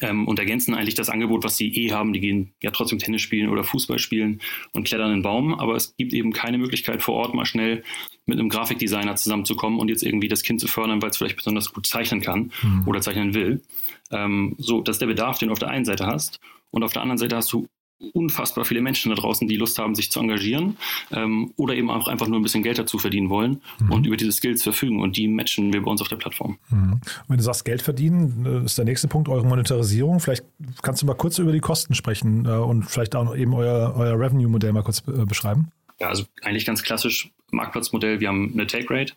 ähm, 0.01 0.27
und 0.27 0.39
ergänzen 0.39 0.75
eigentlich 0.75 0.95
das 0.95 1.09
Angebot, 1.09 1.45
was 1.45 1.57
sie 1.57 1.69
eh 1.69 1.93
haben. 1.93 2.13
Die 2.13 2.21
gehen 2.21 2.53
ja 2.63 2.71
trotzdem 2.71 2.99
Tennis 2.99 3.23
spielen 3.23 3.49
oder 3.49 3.65
Fußball 3.65 3.99
spielen 3.99 4.41
und 4.73 4.85
klettern 4.85 5.11
in 5.11 5.19
den 5.19 5.23
Baum, 5.23 5.55
aber 5.55 5.77
es 5.77 5.97
gibt 5.97 6.13
eben 6.13 6.33
keine 6.33 6.59
Möglichkeit 6.59 7.03
vor 7.03 7.15
Ort 7.15 7.35
mal 7.35 7.47
schnell 7.47 7.83
mit 8.27 8.39
einem 8.39 8.49
Grafikdesigner 8.49 9.17
zusammenzukommen 9.17 9.79
und 9.79 9.89
jetzt 9.89 10.03
irgendwie 10.03 10.29
das 10.29 10.43
Kind 10.43 10.61
zu 10.61 10.69
fördern, 10.69 11.01
weil 11.01 11.11
es 11.11 11.17
vielleicht 11.17 11.37
besonders 11.37 11.73
gut 11.73 11.87
zeichnen 11.87 12.21
kann 12.21 12.53
mhm. 12.63 12.83
oder 12.87 13.01
zeichnen 13.01 13.35
will. 13.35 13.63
Ähm, 14.11 14.55
so, 14.59 14.81
das 14.81 14.97
ist 14.97 15.01
der 15.01 15.07
Bedarf, 15.07 15.39
den 15.39 15.49
du 15.49 15.53
auf 15.53 15.59
der 15.59 15.69
einen 15.69 15.85
Seite 15.85 16.07
hast. 16.07 16.41
Und 16.71 16.83
auf 16.83 16.93
der 16.93 17.03
anderen 17.03 17.19
Seite 17.19 17.37
hast 17.37 17.53
du 17.53 17.67
unfassbar 18.13 18.65
viele 18.65 18.83
Menschen 18.83 19.11
da 19.11 19.17
draußen, 19.17 19.49
die 19.49 19.57
Lust 19.57 19.79
haben, 19.79 19.95
sich 19.95 20.11
zu 20.11 20.21
engagieren 20.21 20.77
ähm, 21.13 21.53
oder 21.57 21.75
eben 21.75 21.91
auch 21.91 22.09
einfach 22.09 22.29
nur 22.29 22.39
ein 22.39 22.43
bisschen 22.43 22.63
Geld 22.63 22.79
dazu 22.79 22.99
verdienen 22.99 23.31
wollen 23.31 23.63
mhm. 23.79 23.93
und 23.93 24.07
über 24.07 24.17
diese 24.17 24.33
Skills 24.33 24.63
verfügen 24.63 25.01
und 25.01 25.17
die 25.17 25.29
matchen 25.29 25.73
wir 25.73 25.83
bei 25.83 25.91
uns 25.91 26.03
auf 26.03 26.09
der 26.09 26.17
Plattform. 26.17 26.59
Mhm. 26.71 27.01
Wenn 27.29 27.37
du 27.37 27.43
sagst 27.43 27.65
Geld 27.65 27.83
verdienen, 27.83 28.45
äh, 28.47 28.65
ist 28.65 28.77
der 28.77 28.85
nächste 28.85 29.09
Punkt 29.09 29.29
eure 29.29 29.47
Monetarisierung. 29.47 30.21
Vielleicht 30.21 30.45
kannst 30.83 31.03
du 31.03 31.07
mal 31.07 31.15
kurz 31.15 31.39
über 31.39 31.53
die 31.53 31.61
Kosten 31.61 31.95
sprechen 31.95 32.45
äh, 32.45 32.51
und 32.51 32.85
vielleicht 32.85 33.17
auch 33.17 33.35
eben 33.35 33.55
euer, 33.55 33.95
euer 33.97 34.19
Revenue-Modell 34.19 34.73
mal 34.73 34.83
kurz 34.83 35.03
äh, 35.09 35.25
beschreiben. 35.25 35.71
Ja, 35.99 36.09
also 36.09 36.25
eigentlich 36.43 36.67
ganz 36.67 36.83
klassisch 36.83 37.31
Marktplatzmodell. 37.51 38.21
Wir 38.21 38.29
haben 38.29 38.53
eine 38.53 38.67
Take 38.67 38.93
Rate. 38.93 39.15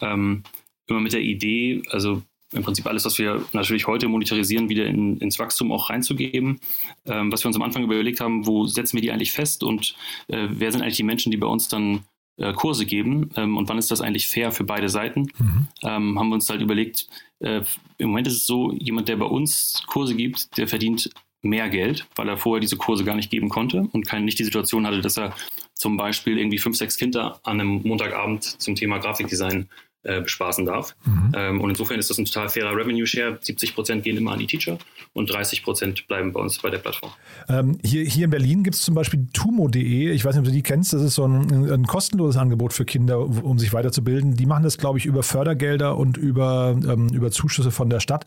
Ähm, 0.00 0.42
immer 0.86 1.00
mit 1.00 1.12
der 1.12 1.20
Idee, 1.20 1.82
also 1.90 2.22
im 2.52 2.62
Prinzip 2.62 2.86
alles, 2.86 3.04
was 3.04 3.18
wir 3.18 3.44
natürlich 3.52 3.86
heute 3.86 4.08
monetarisieren, 4.08 4.68
wieder 4.68 4.86
in, 4.86 5.18
ins 5.18 5.38
Wachstum 5.38 5.70
auch 5.72 5.90
reinzugeben. 5.90 6.60
Ähm, 7.06 7.30
was 7.30 7.44
wir 7.44 7.48
uns 7.48 7.56
am 7.56 7.62
Anfang 7.62 7.84
überlegt 7.84 8.20
haben, 8.20 8.46
wo 8.46 8.66
setzen 8.66 8.96
wir 8.96 9.02
die 9.02 9.12
eigentlich 9.12 9.32
fest 9.32 9.62
und 9.62 9.94
äh, 10.28 10.48
wer 10.50 10.72
sind 10.72 10.82
eigentlich 10.82 10.96
die 10.96 11.02
Menschen, 11.02 11.30
die 11.30 11.36
bei 11.36 11.46
uns 11.46 11.68
dann 11.68 12.04
äh, 12.38 12.52
Kurse 12.52 12.86
geben 12.86 13.30
ähm, 13.36 13.56
und 13.56 13.68
wann 13.68 13.78
ist 13.78 13.90
das 13.90 14.00
eigentlich 14.00 14.28
fair 14.28 14.52
für 14.52 14.64
beide 14.64 14.88
Seiten? 14.88 15.30
Mhm. 15.38 15.68
Ähm, 15.82 16.18
haben 16.18 16.28
wir 16.28 16.34
uns 16.34 16.48
halt 16.48 16.62
überlegt, 16.62 17.08
äh, 17.40 17.62
im 17.98 18.08
Moment 18.08 18.26
ist 18.26 18.36
es 18.36 18.46
so, 18.46 18.72
jemand, 18.72 19.08
der 19.08 19.16
bei 19.16 19.26
uns 19.26 19.82
Kurse 19.86 20.14
gibt, 20.14 20.56
der 20.56 20.68
verdient 20.68 21.10
mehr 21.42 21.68
Geld, 21.68 22.06
weil 22.16 22.28
er 22.28 22.36
vorher 22.36 22.60
diese 22.60 22.76
Kurse 22.76 23.04
gar 23.04 23.14
nicht 23.14 23.30
geben 23.30 23.48
konnte 23.48 23.88
und 23.92 24.06
keine, 24.06 24.24
nicht 24.24 24.38
die 24.38 24.44
Situation 24.44 24.86
hatte, 24.86 25.00
dass 25.00 25.18
er 25.18 25.34
zum 25.74 25.96
Beispiel 25.96 26.38
irgendwie 26.38 26.58
fünf, 26.58 26.76
sechs 26.76 26.96
Kinder 26.96 27.40
an 27.44 27.60
einem 27.60 27.82
Montagabend 27.82 28.42
zum 28.42 28.74
Thema 28.74 28.98
Grafikdesign 28.98 29.68
äh, 30.04 30.20
bespaßen 30.20 30.64
darf. 30.64 30.94
Mhm. 31.04 31.32
Ähm, 31.34 31.60
und 31.60 31.70
insofern 31.70 31.98
ist 31.98 32.08
das 32.08 32.18
ein 32.18 32.24
total 32.24 32.48
fairer 32.48 32.74
Revenue 32.74 33.06
Share. 33.06 33.38
70 33.40 33.74
Prozent 33.74 34.04
gehen 34.04 34.16
immer 34.16 34.32
an 34.32 34.38
die 34.38 34.46
Teacher 34.46 34.78
und 35.12 35.32
30 35.32 35.62
Prozent 35.62 36.06
bleiben 36.06 36.32
bei 36.32 36.40
uns 36.40 36.58
bei 36.58 36.70
der 36.70 36.78
Plattform. 36.78 37.10
Ähm, 37.48 37.78
hier, 37.84 38.04
hier 38.04 38.26
in 38.26 38.30
Berlin 38.30 38.62
gibt 38.62 38.76
es 38.76 38.82
zum 38.82 38.94
Beispiel 38.94 39.26
tumo.de. 39.32 40.10
Ich 40.12 40.24
weiß 40.24 40.34
nicht, 40.34 40.40
ob 40.40 40.46
du 40.46 40.52
die 40.52 40.62
kennst. 40.62 40.92
Das 40.92 41.02
ist 41.02 41.14
so 41.14 41.26
ein, 41.26 41.70
ein, 41.70 41.86
kostenloses 41.86 42.36
Angebot 42.36 42.72
für 42.72 42.84
Kinder, 42.84 43.18
um 43.18 43.58
sich 43.58 43.72
weiterzubilden. 43.72 44.36
Die 44.36 44.46
machen 44.46 44.62
das, 44.62 44.78
glaube 44.78 44.98
ich, 44.98 45.06
über 45.06 45.22
Fördergelder 45.22 45.96
und 45.96 46.16
über, 46.16 46.76
ähm, 46.88 47.08
über 47.08 47.30
Zuschüsse 47.30 47.70
von 47.70 47.90
der 47.90 48.00
Stadt. 48.00 48.24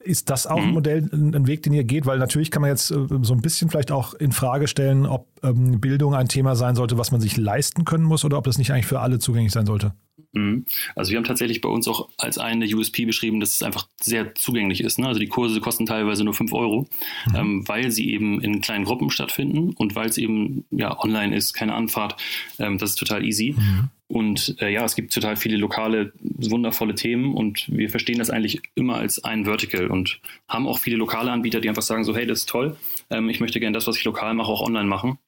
Ist 0.00 0.28
das 0.28 0.46
auch 0.46 0.58
mhm. 0.58 0.68
ein 0.68 0.72
Modell, 0.72 1.10
ein 1.12 1.46
Weg, 1.46 1.62
den 1.62 1.72
ihr 1.72 1.84
geht? 1.84 2.04
Weil 2.04 2.18
natürlich 2.18 2.50
kann 2.50 2.60
man 2.60 2.70
jetzt 2.70 2.90
äh, 2.90 3.06
so 3.22 3.32
ein 3.32 3.40
bisschen 3.40 3.70
vielleicht 3.70 3.90
auch 3.90 4.12
in 4.12 4.32
Frage 4.32 4.68
stellen, 4.68 5.06
ob 5.06 5.28
ähm, 5.42 5.80
Bildung 5.80 6.14
ein 6.14 6.28
Thema 6.28 6.56
sein 6.56 6.76
sollte, 6.76 6.98
was 6.98 7.10
man 7.10 7.22
sich 7.22 7.38
leisten 7.38 7.86
können 7.86 8.04
muss 8.04 8.24
oder 8.24 8.36
ob 8.36 8.44
das 8.44 8.58
nicht 8.58 8.72
eigentlich 8.72 8.86
für 8.86 9.00
alle 9.00 9.18
zugänglich 9.18 9.52
sein 9.52 9.64
sollte. 9.64 9.94
Mhm. 10.34 10.66
Also 10.94 11.10
wir 11.10 11.18
haben 11.18 11.24
tatsächlich 11.24 11.60
bei 11.60 11.68
uns 11.68 11.88
auch 11.88 12.08
als 12.18 12.38
eine 12.38 12.66
USP 12.66 13.06
beschrieben, 13.06 13.40
dass 13.40 13.54
es 13.54 13.62
einfach 13.62 13.88
sehr 14.00 14.34
zugänglich 14.34 14.82
ist. 14.82 14.98
Ne? 14.98 15.06
Also 15.06 15.20
die 15.20 15.28
Kurse 15.28 15.60
kosten 15.60 15.86
teilweise 15.86 16.24
nur 16.24 16.34
5 16.34 16.52
Euro, 16.52 16.88
mhm. 17.26 17.34
ähm, 17.34 17.68
weil 17.68 17.90
sie 17.90 18.10
eben 18.12 18.40
in 18.40 18.60
kleinen 18.60 18.84
Gruppen 18.84 19.10
stattfinden 19.10 19.70
und 19.70 19.94
weil 19.94 20.08
es 20.08 20.18
eben 20.18 20.64
ja 20.70 20.98
online 20.98 21.34
ist, 21.34 21.54
keine 21.54 21.74
Anfahrt. 21.74 22.20
Ähm, 22.58 22.78
das 22.78 22.90
ist 22.90 22.96
total 22.96 23.24
easy. 23.24 23.54
Mhm. 23.56 23.88
Und 24.06 24.56
äh, 24.60 24.70
ja, 24.70 24.84
es 24.84 24.94
gibt 24.94 25.14
total 25.14 25.36
viele 25.36 25.56
lokale, 25.56 26.12
wundervolle 26.20 26.94
Themen 26.94 27.34
und 27.34 27.66
wir 27.68 27.88
verstehen 27.88 28.18
das 28.18 28.30
eigentlich 28.30 28.60
immer 28.74 28.96
als 28.96 29.24
ein 29.24 29.44
Vertical 29.44 29.86
und 29.86 30.20
haben 30.46 30.68
auch 30.68 30.78
viele 30.78 30.96
lokale 30.96 31.32
Anbieter, 31.32 31.60
die 31.60 31.68
einfach 31.68 31.82
sagen 31.82 32.04
so, 32.04 32.14
hey, 32.14 32.26
das 32.26 32.40
ist 32.40 32.48
toll, 32.48 32.76
ähm, 33.10 33.30
ich 33.30 33.40
möchte 33.40 33.60
gerne 33.60 33.74
das, 33.74 33.86
was 33.86 33.96
ich 33.96 34.04
lokal 34.04 34.34
mache, 34.34 34.52
auch 34.52 34.60
online 34.60 34.88
machen 34.88 35.18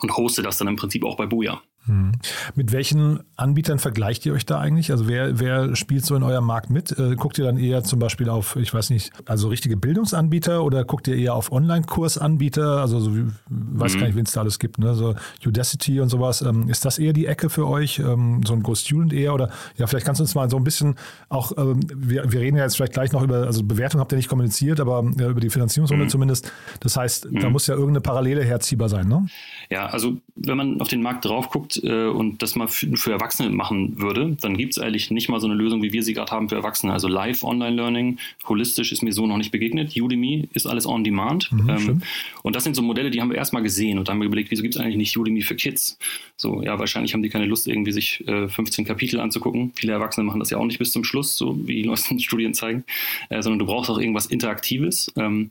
und 0.00 0.16
hoste 0.16 0.42
das 0.42 0.56
dann 0.56 0.68
im 0.68 0.76
Prinzip 0.76 1.04
auch 1.04 1.16
bei 1.16 1.26
Booyah. 1.26 1.62
Hm. 1.88 2.12
Mit 2.54 2.72
welchen 2.72 3.20
Anbietern 3.36 3.78
vergleicht 3.78 4.26
ihr 4.26 4.34
euch 4.34 4.44
da 4.44 4.60
eigentlich? 4.60 4.90
Also 4.90 5.08
wer, 5.08 5.40
wer 5.40 5.74
spielt 5.74 6.04
so 6.04 6.14
in 6.14 6.22
eurem 6.22 6.44
Markt 6.44 6.68
mit? 6.68 6.96
Äh, 6.98 7.16
guckt 7.16 7.38
ihr 7.38 7.44
dann 7.44 7.56
eher 7.56 7.82
zum 7.82 7.98
Beispiel 7.98 8.28
auf, 8.28 8.56
ich 8.56 8.72
weiß 8.72 8.90
nicht, 8.90 9.10
also 9.24 9.48
richtige 9.48 9.76
Bildungsanbieter 9.76 10.62
oder 10.62 10.84
guckt 10.84 11.08
ihr 11.08 11.16
eher 11.16 11.34
auf 11.34 11.50
Online-Kursanbieter? 11.50 12.80
Also 12.80 13.00
so, 13.00 13.10
weiß 13.48 13.94
mhm. 13.94 13.98
gar 13.98 14.06
nicht, 14.06 14.16
wen 14.16 14.24
es 14.24 14.32
da 14.32 14.40
alles 14.42 14.58
gibt, 14.58 14.78
ne? 14.78 14.94
So 14.94 15.14
Udacity 15.46 16.00
und 16.00 16.10
sowas. 16.10 16.42
Ähm, 16.42 16.68
ist 16.68 16.84
das 16.84 16.98
eher 16.98 17.14
die 17.14 17.26
Ecke 17.26 17.48
für 17.48 17.66
euch? 17.66 17.98
Ähm, 17.98 18.42
so 18.46 18.52
ein 18.52 18.62
Go 18.62 18.74
Student 18.74 19.14
eher? 19.14 19.32
Oder 19.32 19.48
ja, 19.76 19.86
vielleicht 19.86 20.04
kannst 20.04 20.20
du 20.20 20.24
uns 20.24 20.34
mal 20.34 20.50
so 20.50 20.58
ein 20.58 20.64
bisschen 20.64 20.96
auch, 21.30 21.52
ähm, 21.56 21.80
wir, 21.94 22.30
wir 22.30 22.40
reden 22.40 22.58
ja 22.58 22.64
jetzt 22.64 22.76
vielleicht 22.76 22.92
gleich 22.92 23.12
noch 23.12 23.22
über, 23.22 23.46
also 23.46 23.62
Bewertung 23.62 24.00
habt 24.00 24.12
ihr 24.12 24.16
nicht 24.16 24.28
kommuniziert, 24.28 24.78
aber 24.78 25.04
ja, 25.18 25.30
über 25.30 25.40
die 25.40 25.50
Finanzierungsrunde 25.50 26.04
mhm. 26.04 26.10
zumindest. 26.10 26.52
Das 26.80 26.96
heißt, 26.98 27.30
mhm. 27.30 27.40
da 27.40 27.48
muss 27.48 27.66
ja 27.66 27.74
irgendeine 27.74 28.02
Parallele 28.02 28.44
herziehbar 28.44 28.90
sein, 28.90 29.08
ne? 29.08 29.26
Ja, 29.70 29.86
also 29.86 30.18
wenn 30.36 30.56
man 30.56 30.80
auf 30.80 30.88
den 30.88 31.02
Markt 31.02 31.24
drauf 31.24 31.48
guckt, 31.48 31.77
äh, 31.84 32.06
und 32.06 32.42
das 32.42 32.56
mal 32.56 32.68
für, 32.68 32.96
für 32.96 33.12
Erwachsene 33.12 33.50
machen 33.50 34.00
würde, 34.00 34.36
dann 34.40 34.56
gibt 34.56 34.72
es 34.72 34.78
eigentlich 34.78 35.10
nicht 35.10 35.28
mal 35.28 35.40
so 35.40 35.46
eine 35.46 35.54
Lösung, 35.54 35.82
wie 35.82 35.92
wir 35.92 36.02
sie 36.02 36.14
gerade 36.14 36.32
haben 36.32 36.48
für 36.48 36.56
Erwachsene. 36.56 36.92
Also 36.92 37.08
Live 37.08 37.44
Online 37.44 37.76
Learning, 37.76 38.18
holistisch 38.46 38.92
ist 38.92 39.02
mir 39.02 39.12
so 39.12 39.26
noch 39.26 39.36
nicht 39.36 39.50
begegnet. 39.50 39.96
Udemy 39.96 40.48
ist 40.52 40.66
alles 40.66 40.86
on 40.86 41.04
demand. 41.04 41.50
Mhm, 41.52 41.68
ähm, 41.68 42.02
und 42.42 42.56
das 42.56 42.64
sind 42.64 42.76
so 42.76 42.82
Modelle, 42.82 43.10
die 43.10 43.20
haben 43.20 43.30
wir 43.30 43.36
erstmal 43.36 43.62
gesehen 43.62 43.98
und 43.98 44.08
dann 44.08 44.14
haben 44.14 44.20
wir 44.20 44.26
überlegt, 44.26 44.50
wieso 44.50 44.62
gibt 44.62 44.74
es 44.74 44.80
eigentlich 44.80 44.96
nicht 44.96 45.16
Udemy 45.16 45.42
für 45.42 45.54
Kids? 45.54 45.98
So, 46.36 46.62
ja, 46.62 46.78
wahrscheinlich 46.78 47.14
haben 47.14 47.22
die 47.22 47.28
keine 47.28 47.46
Lust, 47.46 47.66
irgendwie 47.66 47.92
sich 47.92 48.26
äh, 48.28 48.48
15 48.48 48.84
Kapitel 48.84 49.20
anzugucken. 49.20 49.72
Viele 49.74 49.92
Erwachsene 49.92 50.24
machen 50.24 50.40
das 50.40 50.50
ja 50.50 50.58
auch 50.58 50.66
nicht 50.66 50.78
bis 50.78 50.92
zum 50.92 51.04
Schluss, 51.04 51.36
so 51.36 51.58
wie 51.66 51.82
die 51.82 51.86
neuesten 51.86 52.18
Studien 52.20 52.54
zeigen, 52.54 52.84
äh, 53.28 53.42
sondern 53.42 53.58
du 53.58 53.66
brauchst 53.66 53.90
auch 53.90 53.98
irgendwas 53.98 54.26
Interaktives. 54.26 55.12
Ähm, 55.16 55.50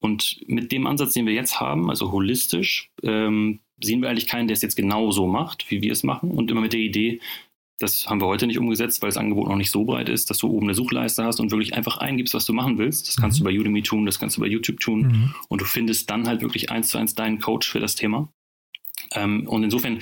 und 0.00 0.40
mit 0.46 0.72
dem 0.72 0.86
Ansatz, 0.86 1.12
den 1.12 1.26
wir 1.26 1.34
jetzt 1.34 1.60
haben, 1.60 1.90
also 1.90 2.10
holistisch, 2.10 2.90
ähm, 3.02 3.60
sehen 3.82 4.02
wir 4.02 4.10
eigentlich 4.10 4.26
keinen, 4.26 4.48
der 4.48 4.54
es 4.54 4.62
jetzt 4.62 4.76
genau 4.76 5.10
so 5.10 5.26
macht, 5.26 5.70
wie 5.70 5.82
wir 5.82 5.92
es 5.92 6.02
machen. 6.02 6.30
Und 6.30 6.50
immer 6.50 6.60
mit 6.60 6.72
der 6.72 6.80
Idee, 6.80 7.20
Das 7.80 8.06
haben 8.06 8.20
wir 8.20 8.26
heute 8.26 8.46
nicht 8.46 8.58
umgesetzt, 8.58 9.00
weil 9.02 9.08
das 9.08 9.16
Angebot 9.16 9.48
noch 9.48 9.56
nicht 9.56 9.70
so 9.70 9.84
breit 9.84 10.08
ist, 10.08 10.28
dass 10.28 10.38
du 10.38 10.48
oben 10.48 10.66
eine 10.66 10.74
Suchleiste 10.74 11.24
hast 11.24 11.40
und 11.40 11.50
wirklich 11.50 11.74
einfach 11.74 11.96
eingibst, 11.96 12.34
was 12.34 12.44
du 12.44 12.52
machen 12.52 12.78
willst. 12.78 13.08
Das 13.08 13.16
kannst 13.16 13.40
mhm. 13.40 13.44
du 13.44 13.50
bei 13.50 13.58
Udemy 13.58 13.82
tun, 13.82 14.06
das 14.06 14.18
kannst 14.18 14.36
du 14.36 14.42
bei 14.42 14.46
YouTube 14.46 14.80
tun. 14.80 15.00
Mhm. 15.00 15.34
Und 15.48 15.62
du 15.62 15.64
findest 15.64 16.10
dann 16.10 16.28
halt 16.28 16.42
wirklich 16.42 16.70
eins 16.70 16.88
zu 16.88 16.98
eins 16.98 17.14
deinen 17.14 17.40
Coach 17.40 17.68
für 17.70 17.80
das 17.80 17.94
Thema. 17.94 18.28
Ähm, 19.14 19.48
und 19.48 19.64
insofern 19.64 20.00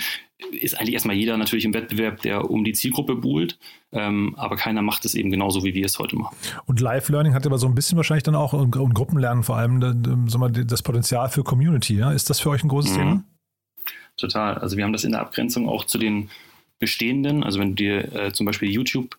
ist 0.52 0.78
eigentlich 0.78 0.94
erstmal 0.94 1.16
jeder 1.16 1.36
natürlich 1.36 1.64
im 1.64 1.72
Wettbewerb, 1.72 2.20
der 2.22 2.50
um 2.50 2.64
die 2.64 2.72
Zielgruppe 2.72 3.14
buhlt, 3.14 3.58
ähm, 3.92 4.34
aber 4.36 4.56
keiner 4.56 4.82
macht 4.82 5.04
es 5.04 5.14
eben 5.14 5.30
genauso, 5.30 5.64
wie 5.64 5.74
wir 5.74 5.86
es 5.86 5.98
heute 5.98 6.16
machen. 6.16 6.36
Und 6.66 6.80
Live-Learning 6.80 7.32
hat 7.32 7.46
aber 7.46 7.58
so 7.58 7.66
ein 7.66 7.74
bisschen 7.74 7.96
wahrscheinlich 7.96 8.24
dann 8.24 8.34
auch 8.34 8.52
und, 8.52 8.76
und 8.76 8.94
Gruppenlernen 8.94 9.44
vor 9.44 9.56
allem 9.56 9.80
das 10.66 10.82
Potenzial 10.82 11.28
für 11.28 11.44
Community. 11.44 11.96
Ja? 11.96 12.12
Ist 12.12 12.28
das 12.28 12.40
für 12.40 12.50
euch 12.50 12.62
ein 12.64 12.68
großes 12.68 12.92
mhm. 12.92 12.96
Thema? 12.96 13.24
Total. 14.18 14.58
Also 14.58 14.76
wir 14.76 14.84
haben 14.84 14.92
das 14.92 15.04
in 15.04 15.12
der 15.12 15.20
Abgrenzung 15.20 15.68
auch 15.68 15.84
zu 15.84 15.96
den 15.96 16.28
bestehenden, 16.78 17.42
also 17.42 17.58
wenn 17.58 17.70
du 17.70 17.74
dir 17.76 18.12
äh, 18.14 18.32
zum 18.32 18.46
Beispiel 18.46 18.70
YouTube 18.70 19.16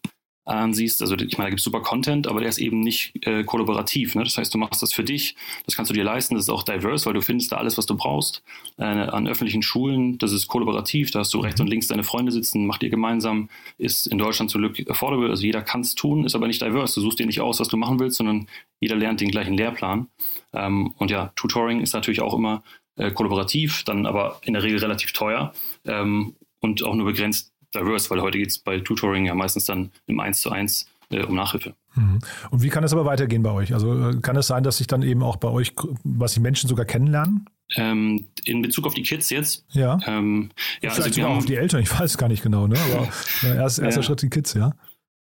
ansiehst, 0.49 1.01
also 1.01 1.15
ich 1.15 1.37
meine, 1.37 1.47
da 1.47 1.49
gibt 1.49 1.59
es 1.59 1.63
super 1.63 1.81
Content, 1.81 2.27
aber 2.27 2.39
der 2.39 2.49
ist 2.49 2.57
eben 2.57 2.79
nicht 2.79 3.25
äh, 3.27 3.43
kollaborativ. 3.43 4.15
Ne? 4.15 4.23
Das 4.23 4.37
heißt, 4.37 4.53
du 4.53 4.57
machst 4.57 4.81
das 4.81 4.93
für 4.93 5.03
dich, 5.03 5.35
das 5.65 5.75
kannst 5.75 5.91
du 5.91 5.93
dir 5.93 6.03
leisten, 6.03 6.35
das 6.35 6.45
ist 6.45 6.49
auch 6.49 6.63
diverse, 6.63 7.05
weil 7.05 7.13
du 7.13 7.21
findest 7.21 7.51
da 7.51 7.57
alles, 7.57 7.77
was 7.77 7.85
du 7.85 7.95
brauchst. 7.95 8.43
Äh, 8.77 8.83
an 8.83 9.27
öffentlichen 9.27 9.61
Schulen, 9.61 10.17
das 10.17 10.31
ist 10.31 10.47
kollaborativ, 10.47 11.11
da 11.11 11.19
hast 11.19 11.33
du 11.33 11.39
rechts 11.39 11.61
und 11.61 11.67
links 11.67 11.87
deine 11.87 12.03
Freunde 12.03 12.31
sitzen, 12.31 12.65
macht 12.65 12.83
ihr 12.83 12.89
gemeinsam, 12.89 13.49
ist 13.77 14.07
in 14.07 14.17
Deutschland 14.17 14.49
zum 14.49 14.61
Glück 14.61 14.89
affordable, 14.89 15.29
also 15.29 15.43
jeder 15.43 15.61
kann 15.61 15.81
es 15.81 15.95
tun, 15.95 16.25
ist 16.25 16.35
aber 16.35 16.47
nicht 16.47 16.61
diverse. 16.61 16.95
Du 16.95 17.01
suchst 17.01 17.19
dir 17.19 17.27
nicht 17.27 17.41
aus, 17.41 17.59
was 17.59 17.67
du 17.67 17.77
machen 17.77 17.99
willst, 17.99 18.17
sondern 18.17 18.47
jeder 18.79 18.95
lernt 18.95 19.21
den 19.21 19.31
gleichen 19.31 19.55
Lehrplan. 19.55 20.07
Ähm, 20.53 20.93
und 20.97 21.11
ja, 21.11 21.31
Tutoring 21.35 21.81
ist 21.81 21.93
natürlich 21.93 22.21
auch 22.21 22.33
immer 22.33 22.63
äh, 22.99 23.11
kollaborativ, 23.11 23.83
dann 23.83 24.05
aber 24.05 24.39
in 24.43 24.53
der 24.53 24.61
Regel 24.61 24.79
relativ 24.79 25.13
teuer 25.13 25.53
ähm, 25.85 26.35
und 26.59 26.83
auch 26.83 26.93
nur 26.93 27.07
begrenzt 27.07 27.51
diverse, 27.73 28.09
weil 28.09 28.21
heute 28.21 28.37
geht 28.37 28.49
es 28.49 28.59
bei 28.59 28.79
Tutoring 28.79 29.25
ja 29.25 29.33
meistens 29.33 29.65
dann 29.65 29.91
im 30.07 30.19
1 30.19 30.41
zu 30.41 30.51
1 30.51 30.87
äh, 31.11 31.23
um 31.23 31.35
Nachhilfe. 31.35 31.73
Mhm. 31.95 32.19
Und 32.51 32.63
wie 32.63 32.69
kann 32.69 32.83
es 32.83 32.93
aber 32.93 33.05
weitergehen 33.05 33.41
bei 33.41 33.51
euch? 33.51 33.73
Also 33.73 34.09
äh, 34.09 34.19
kann 34.21 34.35
es 34.35 34.47
sein, 34.47 34.63
dass 34.63 34.77
sich 34.77 34.87
dann 34.87 35.01
eben 35.01 35.23
auch 35.23 35.37
bei 35.37 35.47
euch, 35.47 35.73
was 36.03 36.33
die 36.33 36.39
Menschen 36.39 36.67
sogar 36.67 36.85
kennenlernen? 36.85 37.45
Ähm, 37.75 38.27
in 38.45 38.61
Bezug 38.61 38.87
auf 38.87 38.95
die 38.95 39.03
Kids 39.03 39.29
jetzt? 39.29 39.65
Ja. 39.71 39.99
Ähm, 40.07 40.49
ja 40.81 40.89
Vielleicht 40.89 41.17
also 41.17 41.23
haben, 41.23 41.37
auf 41.37 41.45
die 41.45 41.55
Eltern, 41.55 41.81
ich 41.81 41.99
weiß 41.99 42.17
gar 42.17 42.27
nicht 42.27 42.41
genau, 42.41 42.67
ne? 42.67 42.77
aber 42.79 43.07
äh, 43.43 43.55
erst, 43.55 43.79
erster 43.79 44.01
ja. 44.01 44.03
Schritt 44.03 44.21
die 44.23 44.29
Kids, 44.29 44.53
ja. 44.55 44.73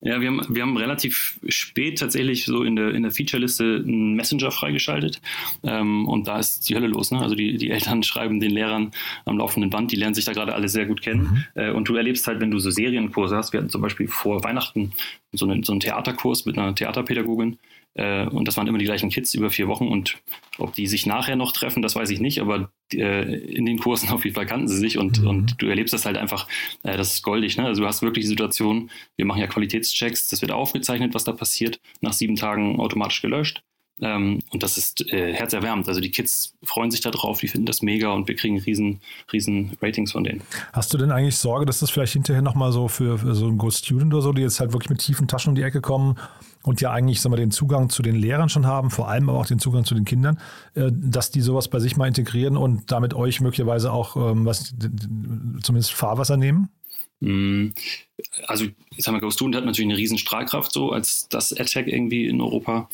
Ja, 0.00 0.20
wir 0.20 0.28
haben, 0.28 0.42
wir 0.48 0.62
haben 0.62 0.76
relativ 0.76 1.40
spät 1.48 1.98
tatsächlich 1.98 2.44
so 2.44 2.62
in 2.62 2.76
der, 2.76 2.90
in 2.90 3.02
der 3.02 3.10
Feature-Liste 3.10 3.82
einen 3.86 4.14
Messenger 4.14 4.50
freigeschaltet. 4.50 5.22
Ähm, 5.62 6.06
und 6.06 6.28
da 6.28 6.38
ist 6.38 6.68
die 6.68 6.74
Hölle 6.74 6.88
los. 6.88 7.10
Ne? 7.10 7.20
Also 7.20 7.34
die, 7.34 7.56
die 7.56 7.70
Eltern 7.70 8.02
schreiben 8.02 8.38
den 8.38 8.50
Lehrern 8.50 8.90
am 9.24 9.38
laufenden 9.38 9.70
Band, 9.70 9.92
die 9.92 9.96
lernen 9.96 10.14
sich 10.14 10.26
da 10.26 10.32
gerade 10.32 10.54
alle 10.54 10.68
sehr 10.68 10.84
gut 10.84 11.00
kennen. 11.00 11.46
Mhm. 11.54 11.62
Äh, 11.62 11.70
und 11.70 11.88
du 11.88 11.96
erlebst 11.96 12.26
halt, 12.26 12.40
wenn 12.40 12.50
du 12.50 12.58
so 12.58 12.70
Serienkurse 12.70 13.36
hast, 13.36 13.52
wir 13.52 13.60
hatten 13.60 13.70
zum 13.70 13.80
Beispiel 13.80 14.08
vor 14.08 14.44
Weihnachten 14.44 14.92
so, 15.32 15.46
eine, 15.46 15.64
so 15.64 15.72
einen 15.72 15.80
Theaterkurs 15.80 16.44
mit 16.44 16.58
einer 16.58 16.74
Theaterpädagogin, 16.74 17.58
äh, 17.94 18.26
und 18.26 18.48
das 18.48 18.56
waren 18.56 18.66
immer 18.66 18.78
die 18.78 18.84
gleichen 18.84 19.10
Kids 19.10 19.34
über 19.34 19.50
vier 19.50 19.68
Wochen. 19.68 19.88
Und 19.88 20.18
ob 20.58 20.74
die 20.74 20.86
sich 20.86 21.06
nachher 21.06 21.36
noch 21.36 21.52
treffen, 21.52 21.82
das 21.82 21.94
weiß 21.94 22.10
ich 22.10 22.20
nicht. 22.20 22.40
Aber 22.40 22.70
in 22.98 23.66
den 23.66 23.78
Kursen 23.78 24.08
auf 24.10 24.24
jeden 24.24 24.34
Fall 24.34 24.46
kannten 24.46 24.68
sie 24.68 24.78
sich. 24.78 24.98
Und, 24.98 25.20
mhm. 25.20 25.28
und 25.28 25.62
du 25.62 25.66
erlebst 25.66 25.94
das 25.94 26.06
halt 26.06 26.16
einfach, 26.16 26.48
äh, 26.82 26.96
das 26.96 27.14
ist 27.14 27.22
goldig. 27.22 27.56
Ne? 27.56 27.64
Also 27.64 27.82
du 27.82 27.88
hast 27.88 28.02
wirklich 28.02 28.24
die 28.24 28.28
Situation, 28.28 28.90
wir 29.16 29.26
machen 29.26 29.40
ja 29.40 29.46
Qualitätschecks, 29.46 30.28
das 30.28 30.40
wird 30.40 30.52
aufgezeichnet, 30.52 31.14
was 31.14 31.24
da 31.24 31.32
passiert, 31.32 31.80
nach 32.00 32.12
sieben 32.12 32.36
Tagen 32.36 32.80
automatisch 32.80 33.22
gelöscht. 33.22 33.62
Ähm, 34.00 34.40
und 34.50 34.62
das 34.64 34.76
ist 34.76 35.12
äh, 35.12 35.32
herzerwärmend. 35.32 35.86
Also 35.86 36.00
die 36.00 36.10
Kids 36.10 36.56
freuen 36.64 36.90
sich 36.90 37.00
darauf, 37.00 37.38
die 37.38 37.48
finden 37.48 37.66
das 37.66 37.80
mega 37.80 38.10
und 38.10 38.26
wir 38.26 38.34
kriegen 38.34 38.58
riesen, 38.58 39.00
riesen 39.32 39.76
Ratings 39.80 40.12
von 40.12 40.24
denen. 40.24 40.42
Hast 40.72 40.92
du 40.92 40.98
denn 40.98 41.12
eigentlich 41.12 41.36
Sorge, 41.36 41.64
dass 41.64 41.78
das 41.78 41.90
vielleicht 41.90 42.14
hinterher 42.14 42.42
nochmal 42.42 42.72
so 42.72 42.88
für, 42.88 43.18
für 43.18 43.34
so 43.34 43.46
einen 43.46 43.58
Good 43.58 43.74
Student 43.74 44.12
oder 44.12 44.22
so, 44.22 44.32
die 44.32 44.42
jetzt 44.42 44.58
halt 44.58 44.72
wirklich 44.72 44.90
mit 44.90 44.98
tiefen 44.98 45.28
Taschen 45.28 45.50
um 45.50 45.54
die 45.54 45.62
Ecke 45.62 45.80
kommen 45.80 46.16
und 46.64 46.80
ja 46.80 46.90
eigentlich 46.90 47.21
sagen 47.21 47.33
wir, 47.33 47.37
den 47.37 47.50
Zugang 47.50 47.90
zu 47.90 48.02
den 48.02 48.16
Lehrern 48.16 48.49
schon 48.49 48.66
haben, 48.66 48.90
vor 48.90 49.09
allem 49.09 49.28
aber 49.28 49.38
auch 49.38 49.47
den 49.47 49.59
Zugang 49.59 49.85
zu 49.85 49.94
den 49.94 50.04
Kindern, 50.04 50.40
äh, 50.75 50.90
dass 50.92 51.30
die 51.30 51.40
sowas 51.40 51.68
bei 51.68 51.78
sich 51.78 51.97
mal 51.97 52.09
integrieren 52.09 52.56
und 52.56 52.90
damit 52.90 53.14
euch 53.14 53.40
möglicherweise 53.40 53.92
auch 53.92 54.16
ähm, 54.16 54.47
was 54.47 54.75
zumindest 55.62 55.92
Fahrwasser 55.92 56.37
nehmen? 56.37 56.71
Mm, 57.21 57.68
also, 58.47 58.64
ich 58.97 59.04
sag 59.04 59.12
mal, 59.12 59.21
Ghost 59.21 59.37
Student 59.37 59.56
hat 59.56 59.64
natürlich 59.64 59.90
eine 59.90 59.99
riesen 59.99 60.18
Strahlkraft, 60.18 60.73
so 60.73 60.90
als 60.90 61.28
das 61.28 61.52
AdTech 61.52 61.87
irgendwie 61.87 62.26
in 62.26 62.40
Europa. 62.40 62.88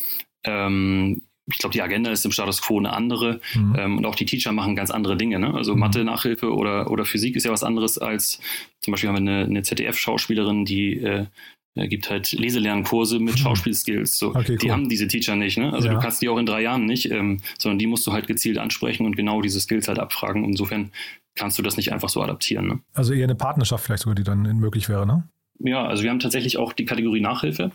Ähm, 0.44 1.22
ich 1.46 1.58
glaube, 1.58 1.72
die 1.72 1.82
Agenda 1.82 2.10
ist 2.10 2.24
im 2.24 2.32
Status 2.32 2.62
quo 2.62 2.78
eine 2.78 2.92
andere 2.92 3.40
mhm. 3.54 3.76
ähm, 3.78 3.98
und 3.98 4.06
auch 4.06 4.14
die 4.14 4.26
Teacher 4.26 4.52
machen 4.52 4.76
ganz 4.76 4.90
andere 4.90 5.16
Dinge. 5.16 5.38
Ne? 5.38 5.54
Also 5.54 5.74
mhm. 5.74 5.80
Mathe-Nachhilfe 5.80 6.52
oder, 6.52 6.90
oder 6.90 7.04
Physik 7.04 7.36
ist 7.36 7.44
ja 7.44 7.50
was 7.50 7.64
anderes 7.64 7.98
als 7.98 8.40
zum 8.80 8.92
Beispiel 8.92 9.08
haben 9.08 9.24
wir 9.24 9.32
eine, 9.32 9.44
eine 9.44 9.62
ZDF-Schauspielerin, 9.62 10.64
die 10.64 10.98
äh, 10.98 11.26
gibt 11.74 12.10
halt 12.10 12.32
Leselernkurse 12.32 13.18
mit 13.18 13.34
mhm. 13.34 13.38
Schauspielskills. 13.38 14.18
So. 14.18 14.30
Okay, 14.30 14.52
cool. 14.52 14.58
Die 14.58 14.72
haben 14.72 14.88
diese 14.88 15.08
Teacher 15.08 15.36
nicht. 15.36 15.56
Ne? 15.56 15.72
Also 15.72 15.88
ja. 15.88 15.94
du 15.94 16.00
kannst 16.00 16.20
die 16.20 16.28
auch 16.28 16.38
in 16.38 16.46
drei 16.46 16.62
Jahren 16.62 16.86
nicht, 16.86 17.10
ähm, 17.10 17.40
sondern 17.58 17.78
die 17.78 17.86
musst 17.86 18.06
du 18.06 18.12
halt 18.12 18.26
gezielt 18.26 18.58
ansprechen 18.58 19.06
und 19.06 19.16
genau 19.16 19.40
diese 19.40 19.60
Skills 19.60 19.88
halt 19.88 19.98
abfragen. 19.98 20.44
Insofern 20.44 20.90
kannst 21.34 21.58
du 21.58 21.62
das 21.62 21.76
nicht 21.76 21.92
einfach 21.92 22.08
so 22.08 22.22
adaptieren. 22.22 22.66
Ne? 22.66 22.80
Also 22.92 23.12
eher 23.12 23.24
eine 23.24 23.34
Partnerschaft 23.34 23.84
vielleicht 23.84 24.02
sogar, 24.02 24.14
die 24.14 24.24
dann 24.24 24.42
möglich 24.58 24.88
wäre, 24.88 25.06
ne? 25.06 25.24
Ja, 25.62 25.84
also 25.84 26.02
wir 26.02 26.10
haben 26.10 26.20
tatsächlich 26.20 26.56
auch 26.56 26.72
die 26.72 26.86
Kategorie 26.86 27.20
Nachhilfe. 27.20 27.70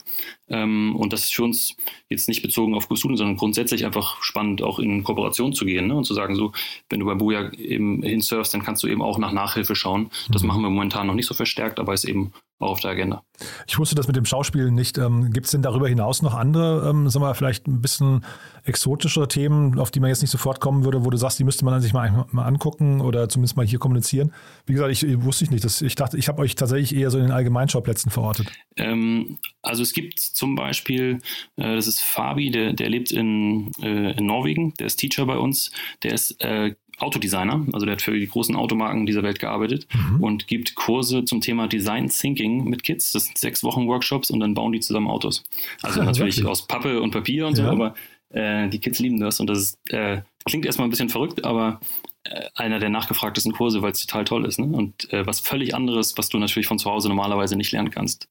Ähm, 0.48 0.96
und 0.96 1.14
das 1.14 1.26
ist 1.26 1.36
für 1.36 1.44
uns 1.44 1.76
jetzt 2.10 2.28
nicht 2.28 2.42
bezogen 2.42 2.74
auf 2.74 2.88
Studien, 2.92 3.18
sondern 3.18 3.38
grundsätzlich 3.38 3.86
einfach 3.86 4.24
spannend, 4.24 4.64
auch 4.64 4.80
in 4.80 5.04
Kooperation 5.04 5.54
zu 5.54 5.66
gehen 5.66 5.88
ne? 5.88 5.96
und 5.96 6.04
zu 6.06 6.16
sagen, 6.16 6.36
so, 6.36 6.52
wenn 6.90 7.00
du 7.00 7.06
bei 7.06 7.14
Buja 7.14 7.52
eben 7.54 8.02
hinsurfst, 8.02 8.54
dann 8.56 8.64
kannst 8.64 8.82
du 8.82 8.88
eben 8.88 9.04
auch 9.04 9.20
nach 9.20 9.32
Nachhilfe 9.32 9.76
schauen. 9.76 10.10
Das 10.32 10.42
mhm. 10.42 10.48
machen 10.48 10.62
wir 10.64 10.72
momentan 10.72 11.06
noch 11.06 11.14
nicht 11.14 11.28
so 11.28 11.36
verstärkt, 11.36 11.80
aber 11.80 11.94
ist 11.94 12.06
eben 12.06 12.34
auf 12.60 12.80
der 12.80 12.92
Agenda. 12.92 13.24
Ich 13.68 13.78
wusste 13.78 13.96
das 13.96 14.08
mit 14.08 14.16
dem 14.16 14.26
Schauspielen 14.26 14.74
nicht. 14.74 14.98
Ähm, 14.98 15.32
Gibt 15.32 15.46
es 15.46 15.52
denn 15.52 15.62
darüber 15.62 15.90
hinaus 15.90 16.22
noch 16.22 16.34
andere, 16.34 16.90
ähm, 16.90 17.10
sagen 17.10 17.26
wir 17.26 17.36
vielleicht 17.36 17.68
ein 17.68 17.82
bisschen 17.82 18.24
exotischere 18.64 19.28
Themen, 19.28 19.78
auf 19.78 19.92
die 19.92 20.00
man 20.00 20.10
jetzt 20.10 20.22
nicht 20.22 20.32
sofort 20.32 20.62
kommen 20.62 20.86
würde, 20.86 21.04
wo 21.04 21.10
du 21.10 21.18
sagst, 21.18 21.38
die 21.38 21.44
müsste 21.44 21.66
man 21.66 21.82
sich 21.82 21.94
mal, 21.94 22.26
mal 22.32 22.46
angucken 22.46 23.02
oder 23.02 23.28
zumindest 23.28 23.58
mal 23.58 23.66
hier 23.66 23.80
kommunizieren? 23.80 24.34
Wie 24.66 24.74
gesagt, 24.74 24.92
ich, 24.92 25.04
ich 25.04 25.22
wusste 25.24 25.44
ich 25.44 25.52
nicht. 25.52 25.66
Das, 25.66 25.82
ich 25.82 25.96
dachte, 25.96 26.18
ich 26.18 26.30
habe 26.30 26.42
euch 26.42 26.56
tatsächlich 26.56 26.96
eher 26.96 27.12
so 27.12 27.18
in 27.18 27.26
den 27.26 27.34
Allgemeinschauplätzen 27.34 28.10
verortet. 28.10 28.48
Ähm, 28.78 29.38
also 29.62 29.84
es 29.84 29.94
gibt 29.94 30.20
zum 30.20 30.56
Beispiel, 30.56 31.20
äh, 31.58 31.76
das 31.76 31.88
ist 31.88 32.02
Fabi, 32.02 32.52
der, 32.52 32.74
der 32.74 32.90
lebt 32.90 33.12
in, 33.12 33.72
äh, 33.82 34.18
in 34.18 34.26
Norwegen, 34.26 34.74
der 34.80 34.88
ist 34.88 34.98
Teacher 34.98 35.26
bei 35.26 35.38
uns, 35.38 35.72
der 36.04 36.14
ist 36.14 36.42
äh, 36.42 36.76
Autodesigner, 37.00 37.66
also 37.74 37.86
der 37.86 37.94
hat 37.94 38.02
für 38.02 38.18
die 38.18 38.28
großen 38.28 38.56
Automarken 38.56 39.06
dieser 39.06 39.24
Welt 39.24 39.40
gearbeitet 39.40 39.88
mhm. 39.94 40.24
und 40.24 40.48
gibt 40.48 40.76
Kurse 40.76 41.26
zum 41.26 41.42
Thema 41.42 41.68
Design 41.68 42.10
Thinking 42.10 42.66
mit 42.66 42.84
Kids. 42.84 43.12
Das 43.12 43.26
sind 43.26 43.38
sechs 43.38 43.64
Wochen 43.64 43.88
Workshops 43.88 44.32
und 44.32 44.40
dann 44.40 44.54
bauen 44.54 44.72
die 44.72 44.80
zusammen 44.80 45.08
Autos. 45.08 45.44
Also 45.82 46.04
natürlich 46.04 46.46
aus 46.46 46.68
Pappe 46.68 47.02
und 47.02 47.12
Papier 47.12 47.48
und 47.48 47.58
ja. 47.58 47.66
so, 47.66 47.72
aber 47.72 47.96
äh, 48.30 48.70
die 48.70 48.80
Kids 48.80 49.00
lieben 49.00 49.20
das 49.20 49.40
und 49.40 49.48
das 49.48 49.60
ist, 49.60 49.92
äh, 49.92 50.22
klingt 50.46 50.66
erstmal 50.66 50.88
ein 50.88 50.92
bisschen 50.92 51.10
verrückt, 51.10 51.44
aber 51.44 51.80
äh, 52.24 52.46
einer 52.56 52.80
der 52.80 52.90
nachgefragtesten 52.90 53.54
Kurse, 53.54 53.82
weil 53.82 53.92
es 53.92 54.06
total 54.06 54.26
toll 54.26 54.46
ist. 54.46 54.60
Ne? 54.60 54.66
Und 54.66 55.12
äh, 55.14 55.26
was 55.28 55.40
völlig 55.40 55.76
anderes, 55.76 56.18
was 56.18 56.30
du 56.30 56.40
natürlich 56.40 56.68
von 56.68 56.80
zu 56.80 56.90
Hause 56.90 57.08
normalerweise 57.08 57.56
nicht 57.56 57.72
lernen 57.72 57.92
kannst. 57.92 58.28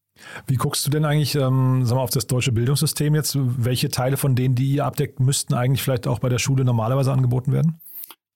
Wie 0.47 0.57
guckst 0.57 0.87
du 0.87 0.91
denn 0.91 1.05
eigentlich 1.05 1.35
ähm, 1.35 1.85
sag 1.85 1.97
mal, 1.97 2.03
auf 2.03 2.11
das 2.11 2.27
deutsche 2.27 2.53
Bildungssystem 2.53 3.15
jetzt? 3.15 3.37
Welche 3.39 3.91
Teile 3.91 4.17
von 4.17 4.35
denen, 4.35 4.55
die 4.55 4.75
ihr 4.75 4.85
abdeckt, 4.85 5.21
müssten 5.21 5.55
eigentlich 5.55 5.83
vielleicht 5.83 6.07
auch 6.07 6.19
bei 6.19 6.29
der 6.29 6.39
Schule 6.39 6.65
normalerweise 6.65 7.13
angeboten 7.13 7.53
werden? 7.53 7.81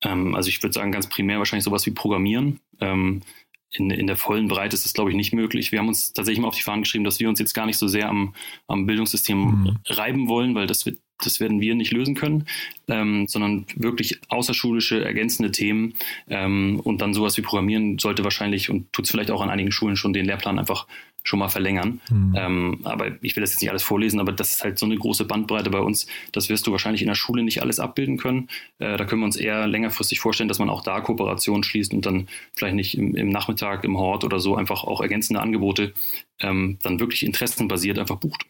Ähm, 0.03 0.35
also 0.35 0.49
ich 0.49 0.63
würde 0.63 0.73
sagen, 0.73 0.93
ganz 0.93 1.09
primär 1.09 1.39
wahrscheinlich 1.39 1.65
sowas 1.65 1.87
wie 1.87 1.91
Programmieren. 1.91 2.61
Ähm, 2.81 3.23
in, 3.71 3.91
in 3.91 4.07
der 4.07 4.17
vollen 4.17 4.49
Breite 4.49 4.75
ist 4.75 4.85
das, 4.85 4.95
glaube 4.95 5.11
ich, 5.11 5.17
nicht 5.17 5.35
möglich. 5.35 5.73
Wir 5.73 5.79
haben 5.79 5.89
uns 5.89 6.13
tatsächlich 6.15 6.41
mal 6.41 6.49
auf 6.49 6.57
die 6.57 6.63
Fahnen 6.63 6.83
geschrieben, 6.83 7.05
dass 7.05 7.21
wir 7.21 7.29
uns 7.29 7.39
jetzt 7.39 7.53
gar 7.53 7.67
nicht 7.67 7.77
so 7.77 7.87
sehr 7.87 8.09
am, 8.09 8.35
am 8.67 8.87
Bildungssystem 8.87 9.39
mhm. 9.39 9.77
reiben 9.87 10.29
wollen, 10.29 10.55
weil 10.55 10.67
das 10.67 10.87
wird 10.87 10.99
das 11.25 11.41
werden 11.41 11.61
wir 11.61 11.75
nicht 11.75 11.93
lösen 11.93 12.15
können, 12.15 12.47
ähm, 12.87 13.27
sondern 13.27 13.67
wirklich 13.75 14.21
außerschulische, 14.29 15.05
ergänzende 15.05 15.51
Themen 15.51 15.95
ähm, 16.29 16.81
und 16.85 17.01
dann 17.01 17.13
sowas 17.13 17.37
wie 17.37 17.43
Programmieren 17.43 17.99
sollte 17.99 18.25
wahrscheinlich 18.25 18.71
und 18.71 18.93
tut 18.93 19.05
es 19.05 19.11
vielleicht 19.11 19.31
auch 19.31 19.41
an 19.41 19.51
einigen 19.51 19.73
Schulen 19.73 19.97
schon 19.97 20.13
den 20.13 20.27
Lehrplan 20.27 20.59
einfach 20.59 20.87
schon 21.25 21.39
mal 21.39 21.49
verlängern. 21.49 22.01
Mhm. 22.11 22.35
Ähm, 22.37 22.81
aber 22.85 23.23
ich 23.23 23.37
will 23.37 23.43
das 23.43 23.51
jetzt 23.51 23.61
nicht 23.61 23.71
alles 23.71 23.83
vorlesen, 23.83 24.21
aber 24.21 24.33
das 24.33 24.53
ist 24.53 24.65
halt 24.65 24.79
so 24.79 24.87
eine 24.87 24.97
große 24.97 25.25
Bandbreite 25.25 25.71
bei 25.71 25.81
uns. 25.81 26.07
Das 26.33 26.49
wirst 26.49 26.67
du 26.67 26.73
wahrscheinlich 26.73 27.03
in 27.03 27.09
der 27.09 27.15
Schule 27.15 27.43
nicht 27.43 27.61
alles 27.61 27.81
abbilden 27.81 28.17
können. 28.17 28.49
Äh, 28.79 28.97
da 28.97 29.05
können 29.05 29.21
wir 29.21 29.27
uns 29.27 29.37
eher 29.37 29.67
längerfristig 29.67 30.21
vorstellen, 30.21 30.49
dass 30.49 30.59
man 30.59 30.71
auch 30.71 30.83
da 30.83 31.01
Kooperationen 31.01 31.63
schließt 31.63 31.93
und 31.93 32.07
dann 32.07 32.29
vielleicht 32.55 32.77
nicht 32.77 32.97
im, 32.97 33.15
im 33.15 33.29
Nachmittag, 33.29 33.85
im 33.85 33.99
Hort 33.99 34.25
oder 34.25 34.41
so 34.41 34.57
einfach 34.57 34.85
auch 34.85 35.01
ergänzende 35.01 35.41
Angebote 35.41 35.93
ähm, 36.41 36.79
dann 36.83 37.01
wirklich 37.01 37.25
interessenbasiert 37.25 37.99
einfach 37.99 38.17
bucht. 38.17 38.45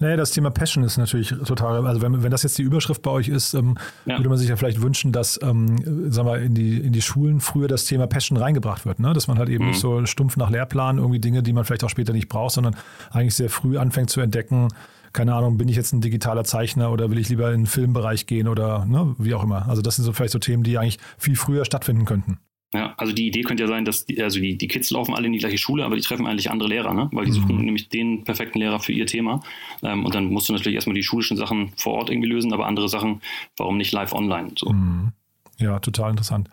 Naja, 0.00 0.16
das 0.16 0.30
Thema 0.32 0.50
Passion 0.50 0.82
ist 0.84 0.96
natürlich 0.96 1.28
total, 1.28 1.86
also 1.86 2.00
wenn, 2.00 2.22
wenn 2.22 2.30
das 2.30 2.42
jetzt 2.42 2.58
die 2.58 2.62
Überschrift 2.62 3.02
bei 3.02 3.10
euch 3.10 3.28
ist, 3.28 3.54
ähm, 3.54 3.76
ja. 4.06 4.16
würde 4.16 4.28
man 4.28 4.38
sich 4.38 4.48
ja 4.48 4.56
vielleicht 4.56 4.80
wünschen, 4.80 5.12
dass, 5.12 5.38
ähm, 5.42 6.10
sagen 6.10 6.28
wir, 6.28 6.38
in 6.38 6.54
die, 6.54 6.78
in 6.78 6.92
die 6.92 7.02
Schulen 7.02 7.40
früher 7.40 7.68
das 7.68 7.84
Thema 7.84 8.06
Passion 8.06 8.38
reingebracht 8.38 8.86
wird, 8.86 8.98
ne? 8.98 9.12
dass 9.12 9.28
man 9.28 9.38
halt 9.38 9.48
eben 9.48 9.64
mhm. 9.64 9.70
nicht 9.70 9.80
so 9.80 10.04
stumpf 10.06 10.36
nach 10.36 10.50
Lehrplan 10.50 10.98
irgendwie 10.98 11.18
Dinge, 11.18 11.42
die 11.42 11.52
man 11.52 11.64
vielleicht 11.64 11.84
auch 11.84 11.90
später 11.90 12.07
nicht 12.12 12.28
braucht, 12.28 12.54
sondern 12.54 12.76
eigentlich 13.10 13.34
sehr 13.34 13.50
früh 13.50 13.78
anfängt 13.78 14.10
zu 14.10 14.20
entdecken, 14.20 14.68
keine 15.12 15.34
Ahnung, 15.34 15.56
bin 15.56 15.68
ich 15.68 15.76
jetzt 15.76 15.92
ein 15.92 16.00
digitaler 16.00 16.44
Zeichner 16.44 16.92
oder 16.92 17.10
will 17.10 17.18
ich 17.18 17.28
lieber 17.28 17.48
in 17.52 17.62
den 17.62 17.66
Filmbereich 17.66 18.26
gehen 18.26 18.46
oder 18.46 18.84
ne, 18.84 19.14
wie 19.18 19.34
auch 19.34 19.42
immer. 19.42 19.68
Also 19.68 19.82
das 19.82 19.96
sind 19.96 20.04
so 20.04 20.12
vielleicht 20.12 20.32
so 20.32 20.38
Themen, 20.38 20.62
die 20.62 20.78
eigentlich 20.78 20.98
viel 21.16 21.36
früher 21.36 21.64
stattfinden 21.64 22.04
könnten. 22.04 22.38
Ja, 22.74 22.92
also 22.98 23.14
die 23.14 23.26
Idee 23.26 23.42
könnte 23.42 23.62
ja 23.62 23.66
sein, 23.66 23.86
dass 23.86 24.04
die, 24.04 24.22
also 24.22 24.38
die, 24.38 24.58
die 24.58 24.68
Kids 24.68 24.90
laufen 24.90 25.14
alle 25.14 25.26
in 25.26 25.32
die 25.32 25.38
gleiche 25.38 25.56
Schule, 25.56 25.86
aber 25.86 25.96
die 25.96 26.02
treffen 26.02 26.26
eigentlich 26.26 26.50
andere 26.50 26.68
Lehrer, 26.68 26.92
ne? 26.92 27.08
weil 27.12 27.24
die 27.24 27.32
suchen 27.32 27.56
mhm. 27.56 27.64
nämlich 27.64 27.88
den 27.88 28.24
perfekten 28.24 28.58
Lehrer 28.58 28.78
für 28.78 28.92
ihr 28.92 29.06
Thema. 29.06 29.40
Ähm, 29.82 30.04
und 30.04 30.14
dann 30.14 30.26
musst 30.26 30.50
du 30.50 30.52
natürlich 30.52 30.74
erstmal 30.74 30.94
die 30.94 31.02
schulischen 31.02 31.38
Sachen 31.38 31.72
vor 31.76 31.94
Ort 31.94 32.10
irgendwie 32.10 32.28
lösen, 32.28 32.52
aber 32.52 32.66
andere 32.66 32.90
Sachen, 32.90 33.22
warum 33.56 33.78
nicht 33.78 33.92
live 33.92 34.12
online? 34.12 34.52
So. 34.58 34.70
Mhm. 34.70 35.12
Ja, 35.60 35.80
total 35.80 36.10
interessant. 36.10 36.48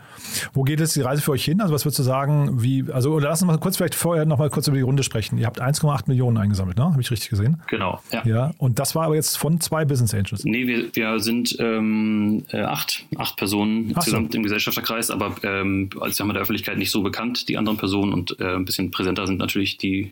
Wo 0.53 0.63
geht 0.63 0.79
jetzt 0.79 0.95
die 0.95 1.01
Reise 1.01 1.21
für 1.21 1.31
euch 1.31 1.45
hin? 1.45 1.61
Also 1.61 1.73
was 1.73 1.85
würdest 1.85 1.99
du 1.99 2.03
sagen, 2.03 2.63
wie, 2.63 2.85
also 2.91 3.13
oder 3.13 3.29
lass 3.29 3.41
uns 3.41 3.47
mal 3.47 3.57
kurz 3.59 3.77
vielleicht 3.77 3.93
vorher 3.93 4.25
noch 4.25 4.39
mal 4.39 4.49
kurz 4.49 4.67
über 4.67 4.77
die 4.77 4.83
Runde 4.83 5.03
sprechen. 5.03 5.37
Ihr 5.37 5.45
habt 5.45 5.61
1,8 5.61 6.05
Millionen 6.07 6.37
eingesammelt, 6.37 6.77
ne? 6.77 6.85
Habe 6.85 7.01
ich 7.01 7.11
richtig 7.11 7.29
gesehen? 7.29 7.61
Genau, 7.67 8.01
ja. 8.11 8.25
Ja, 8.25 8.51
und 8.57 8.79
das 8.79 8.95
war 8.95 9.05
aber 9.05 9.15
jetzt 9.15 9.37
von 9.37 9.61
zwei 9.61 9.85
Business 9.85 10.13
Angels. 10.15 10.43
Nee, 10.43 10.65
wir, 10.65 10.95
wir 10.95 11.19
sind 11.19 11.55
ähm, 11.59 12.45
äh, 12.49 12.61
acht, 12.61 13.05
acht 13.17 13.37
Personen 13.37 13.91
Ach 13.91 13.97
insgesamt 13.97 14.31
so. 14.31 14.37
im 14.37 14.43
Gesellschafterkreis, 14.43 15.11
aber 15.11 15.35
ähm, 15.43 15.91
als 15.99 16.19
haben 16.19 16.27
wir 16.27 16.33
der 16.33 16.41
Öffentlichkeit 16.41 16.79
nicht 16.79 16.91
so 16.91 17.03
bekannt, 17.03 17.47
die 17.47 17.57
anderen 17.57 17.77
Personen 17.77 18.11
und 18.11 18.39
äh, 18.39 18.55
ein 18.55 18.65
bisschen 18.65 18.89
präsenter 18.89 19.27
sind 19.27 19.37
natürlich 19.37 19.77
die 19.77 20.09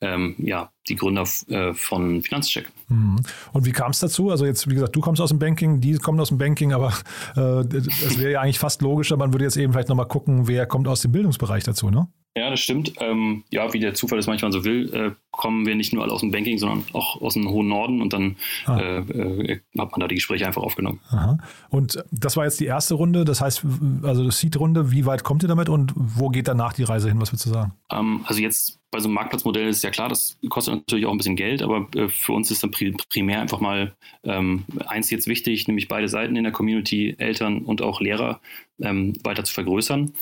ähm, 0.00 0.34
ja, 0.38 0.70
die 0.88 0.96
Gründer 0.96 1.24
äh, 1.48 1.72
von 1.74 2.22
Finanzcheck. 2.22 2.70
Mhm. 2.88 3.20
Und 3.52 3.66
wie 3.66 3.72
kam 3.72 3.90
es 3.90 4.00
dazu? 4.00 4.30
Also 4.30 4.44
jetzt, 4.46 4.68
wie 4.68 4.74
gesagt, 4.74 4.94
du 4.94 5.00
kommst 5.00 5.20
aus 5.20 5.30
dem 5.30 5.38
Banking, 5.38 5.80
die 5.80 5.96
kommen 5.98 6.20
aus 6.20 6.28
dem 6.28 6.38
Banking, 6.38 6.72
aber 6.72 6.92
äh, 7.36 7.40
es 7.40 8.18
wäre 8.18 8.32
ja 8.32 8.40
eigentlich 8.40 8.58
fast 8.58 8.82
logischer, 8.82 9.16
man 9.16 9.32
würde 9.32 9.44
jetzt 9.44 9.56
eben 9.56 9.72
vielleicht 9.72 9.88
nochmal 9.88 10.08
gucken, 10.08 10.46
wer 10.46 10.66
kommt 10.66 10.88
aus 10.88 11.00
dem 11.00 11.12
Bildungsbereich 11.12 11.64
dazu, 11.64 11.90
ne? 11.90 12.08
Ja, 12.36 12.50
das 12.50 12.58
stimmt. 12.58 12.94
Ähm, 12.98 13.44
ja, 13.50 13.72
wie 13.72 13.78
der 13.78 13.94
Zufall 13.94 14.18
es 14.18 14.26
manchmal 14.26 14.50
so 14.50 14.64
will, 14.64 14.92
äh, 14.92 15.12
kommen 15.30 15.66
wir 15.66 15.76
nicht 15.76 15.92
nur 15.92 16.02
alle 16.02 16.12
aus 16.12 16.20
dem 16.20 16.32
Banking, 16.32 16.58
sondern 16.58 16.84
auch 16.92 17.22
aus 17.22 17.34
dem 17.34 17.48
hohen 17.48 17.68
Norden 17.68 18.02
und 18.02 18.12
dann 18.12 18.36
ah. 18.66 18.76
äh, 18.76 18.98
äh, 18.98 19.60
hat 19.78 19.92
man 19.92 20.00
da 20.00 20.08
die 20.08 20.16
Gespräche 20.16 20.44
einfach 20.44 20.62
aufgenommen. 20.62 21.00
Aha. 21.10 21.38
Und 21.68 22.04
das 22.10 22.36
war 22.36 22.44
jetzt 22.44 22.58
die 22.58 22.66
erste 22.66 22.94
Runde, 22.94 23.24
das 23.24 23.40
heißt, 23.40 23.64
also 24.02 24.28
Seed-Runde, 24.28 24.90
wie 24.90 25.06
weit 25.06 25.22
kommt 25.22 25.44
ihr 25.44 25.48
damit 25.48 25.68
und 25.68 25.92
wo 25.94 26.28
geht 26.28 26.48
danach 26.48 26.72
die 26.72 26.82
Reise 26.82 27.08
hin? 27.08 27.20
Was 27.20 27.30
würdest 27.30 27.46
du 27.46 27.50
sagen? 27.50 27.72
Ähm, 27.92 28.24
also 28.26 28.40
jetzt 28.40 28.80
bei 28.94 29.00
so 29.00 29.08
einem 29.08 29.14
Marktplatzmodell 29.14 29.66
ist 29.66 29.82
ja 29.82 29.90
klar, 29.90 30.08
das 30.08 30.38
kostet 30.48 30.72
natürlich 30.72 31.04
auch 31.06 31.10
ein 31.10 31.16
bisschen 31.16 31.34
Geld, 31.34 31.62
aber 31.62 31.88
äh, 31.96 32.08
für 32.08 32.32
uns 32.32 32.52
ist 32.52 32.62
dann 32.62 32.70
primär 32.70 33.40
einfach 33.40 33.58
mal 33.58 33.92
ähm, 34.22 34.62
eins 34.86 35.10
jetzt 35.10 35.26
wichtig, 35.26 35.66
nämlich 35.66 35.88
beide 35.88 36.08
Seiten 36.08 36.36
in 36.36 36.44
der 36.44 36.52
Community, 36.52 37.16
Eltern 37.18 37.62
und 37.62 37.82
auch 37.82 38.00
Lehrer, 38.00 38.40
ähm, 38.80 39.12
weiter 39.24 39.42
zu 39.42 39.52
vergrößern. 39.52 40.12